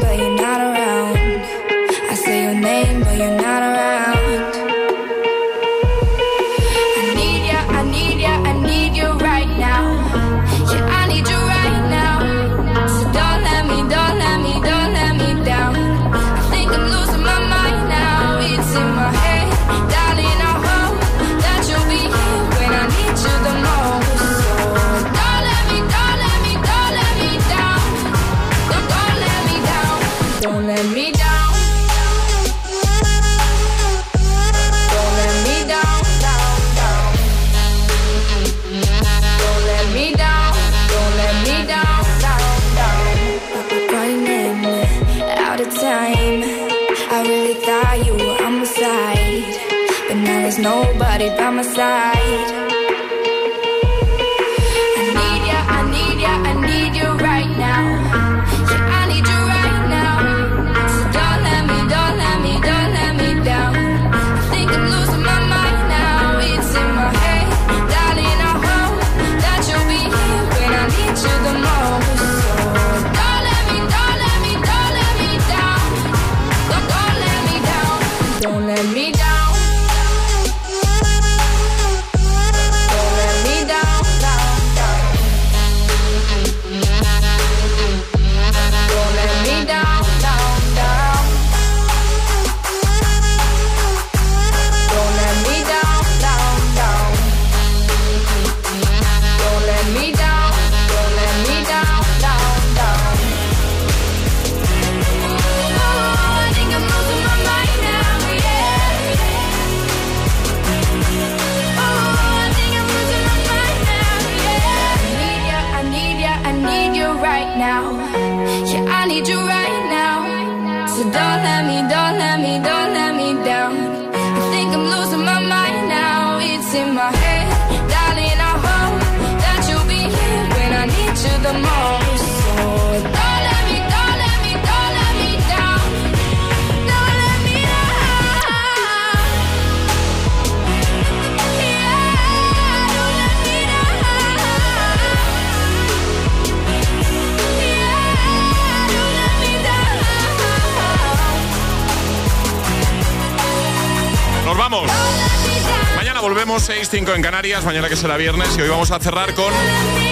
6, 156.60 156.88
5 156.90 157.14
en 157.14 157.22
Canarias, 157.22 157.64
mañana 157.64 157.88
que 157.88 157.96
será 157.96 158.16
viernes 158.18 158.48
y 158.58 158.60
hoy 158.60 158.68
vamos 158.68 158.90
a 158.90 159.00
cerrar 159.00 159.32
con 159.34 159.52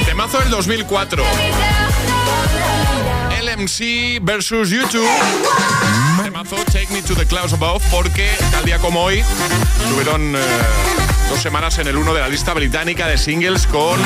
Temazo 0.07 0.38
del 0.38 0.51
2004. 0.51 1.22
LMC 3.42 4.18
versus 4.22 4.70
YouTube. 4.70 5.09
Temazo 6.22 6.57
Take 6.72 6.88
Me 6.90 7.03
to 7.03 7.14
the 7.14 7.26
Clouds 7.26 7.53
Above 7.53 7.82
porque 7.90 8.30
tal 8.51 8.64
día 8.64 8.78
como 8.78 9.03
hoy 9.03 9.22
tuvieron... 9.90 10.36
Eh, 10.36 11.18
dos 11.29 11.41
semanas 11.41 11.79
en 11.79 11.87
el 11.89 11.97
1 11.97 12.14
de 12.14 12.20
la 12.20 12.29
lista 12.29 12.55
británica 12.55 13.07
de 13.07 13.18
singles 13.18 13.66
con 13.66 14.01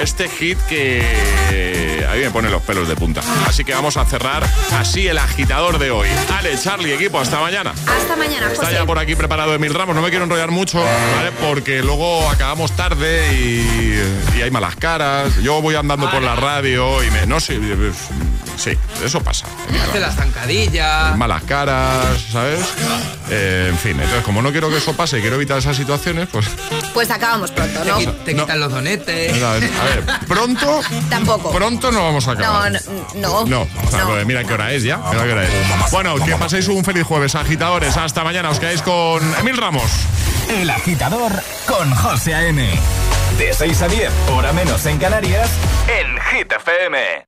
este 0.00 0.28
hit 0.28 0.58
que 0.68 1.02
a 2.08 2.14
mí 2.14 2.20
me 2.20 2.30
pone 2.30 2.50
los 2.50 2.62
pelos 2.62 2.86
de 2.88 2.94
punta. 2.96 3.22
Así 3.46 3.64
que 3.64 3.72
vamos 3.74 3.96
a 3.96 4.04
cerrar 4.04 4.46
así 4.78 5.06
el 5.08 5.18
agitador 5.18 5.78
de 5.78 5.90
hoy. 5.90 6.08
Ale, 6.36 6.58
Charlie, 6.58 6.92
equipo, 6.92 7.18
hasta 7.18 7.40
mañana. 7.40 7.72
Hasta 7.86 8.16
mañana, 8.16 8.46
Está 8.52 8.66
José. 8.66 8.74
ya 8.76 8.84
por 8.86 8.98
aquí 8.98 9.14
preparado 9.14 9.54
Emil 9.54 9.74
Ramos. 9.74 9.94
No 9.96 10.02
me 10.02 10.10
quiero 10.10 10.24
enrollar 10.24 10.50
mucho, 10.50 10.78
¿vale? 10.78 11.32
Porque 11.48 11.82
luego 11.82 12.28
acabamos 12.30 12.72
tarde 12.76 13.32
y, 13.34 14.38
y 14.38 14.42
hay 14.42 14.50
malas 14.50 14.76
caras. 14.76 15.36
Yo 15.42 15.60
voy 15.62 15.74
andando 15.74 16.10
por 16.10 16.22
la 16.22 16.36
radio 16.36 17.02
y 17.04 17.10
me. 17.10 17.26
No 17.26 17.40
sé. 17.40 17.58
Sí, 18.56 18.76
eso 19.04 19.22
pasa. 19.22 19.46
Hace 19.88 20.00
la 20.00 20.10
zancadilla. 20.10 21.14
Malas 21.16 21.42
caras, 21.44 22.06
¿sabes? 22.32 22.60
Eh, 23.30 23.66
en 23.70 23.78
fin, 23.78 23.92
entonces 23.92 24.22
como 24.24 24.40
no 24.40 24.50
quiero 24.50 24.70
que 24.70 24.78
eso 24.78 24.94
pase, 24.96 25.20
quiero 25.20 25.36
evitar 25.36 25.58
esas 25.58 25.76
situaciones, 25.76 26.28
pues... 26.32 26.46
Pues 26.94 27.10
acabamos 27.10 27.50
pronto, 27.50 27.84
¿no? 27.84 27.98
Te, 27.98 28.06
te 28.06 28.34
quitan 28.36 28.58
los 28.60 28.72
donetes. 28.72 29.42
A 29.42 29.52
ver, 29.54 29.70
pronto... 30.26 30.80
Tampoco. 31.10 31.52
Pronto 31.52 31.92
no 31.92 32.02
vamos 32.04 32.26
a 32.28 32.34
No, 32.34 32.40
acabar. 32.40 32.72
no, 33.14 33.44
no. 33.44 33.44
No, 33.46 33.62
o 33.86 33.90
sea, 33.90 34.04
pues 34.06 34.24
mira 34.26 34.42
qué 34.44 34.54
hora 34.54 34.72
es 34.72 34.82
ya. 34.82 34.96
Mira 34.98 35.24
qué 35.24 35.32
hora 35.32 35.44
es. 35.44 35.90
Bueno, 35.92 36.14
que 36.24 36.34
paséis 36.36 36.66
un 36.68 36.84
feliz 36.84 37.04
jueves, 37.04 37.34
agitadores. 37.34 37.96
Hasta 37.96 38.24
mañana. 38.24 38.50
Os 38.50 38.58
quedáis 38.60 38.80
con 38.82 39.22
Emil 39.38 39.56
Ramos. 39.56 39.90
El 40.48 40.70
agitador 40.70 41.32
con 41.66 41.94
José 41.94 42.34
A.M. 42.34 42.70
De 43.38 43.52
6 43.52 43.82
a 43.82 43.88
10, 43.88 44.10
hora 44.32 44.52
menos 44.52 44.86
en 44.86 44.98
Canarias, 44.98 45.50
en 45.88 46.16
Hit 46.38 46.52
FM. 46.52 47.26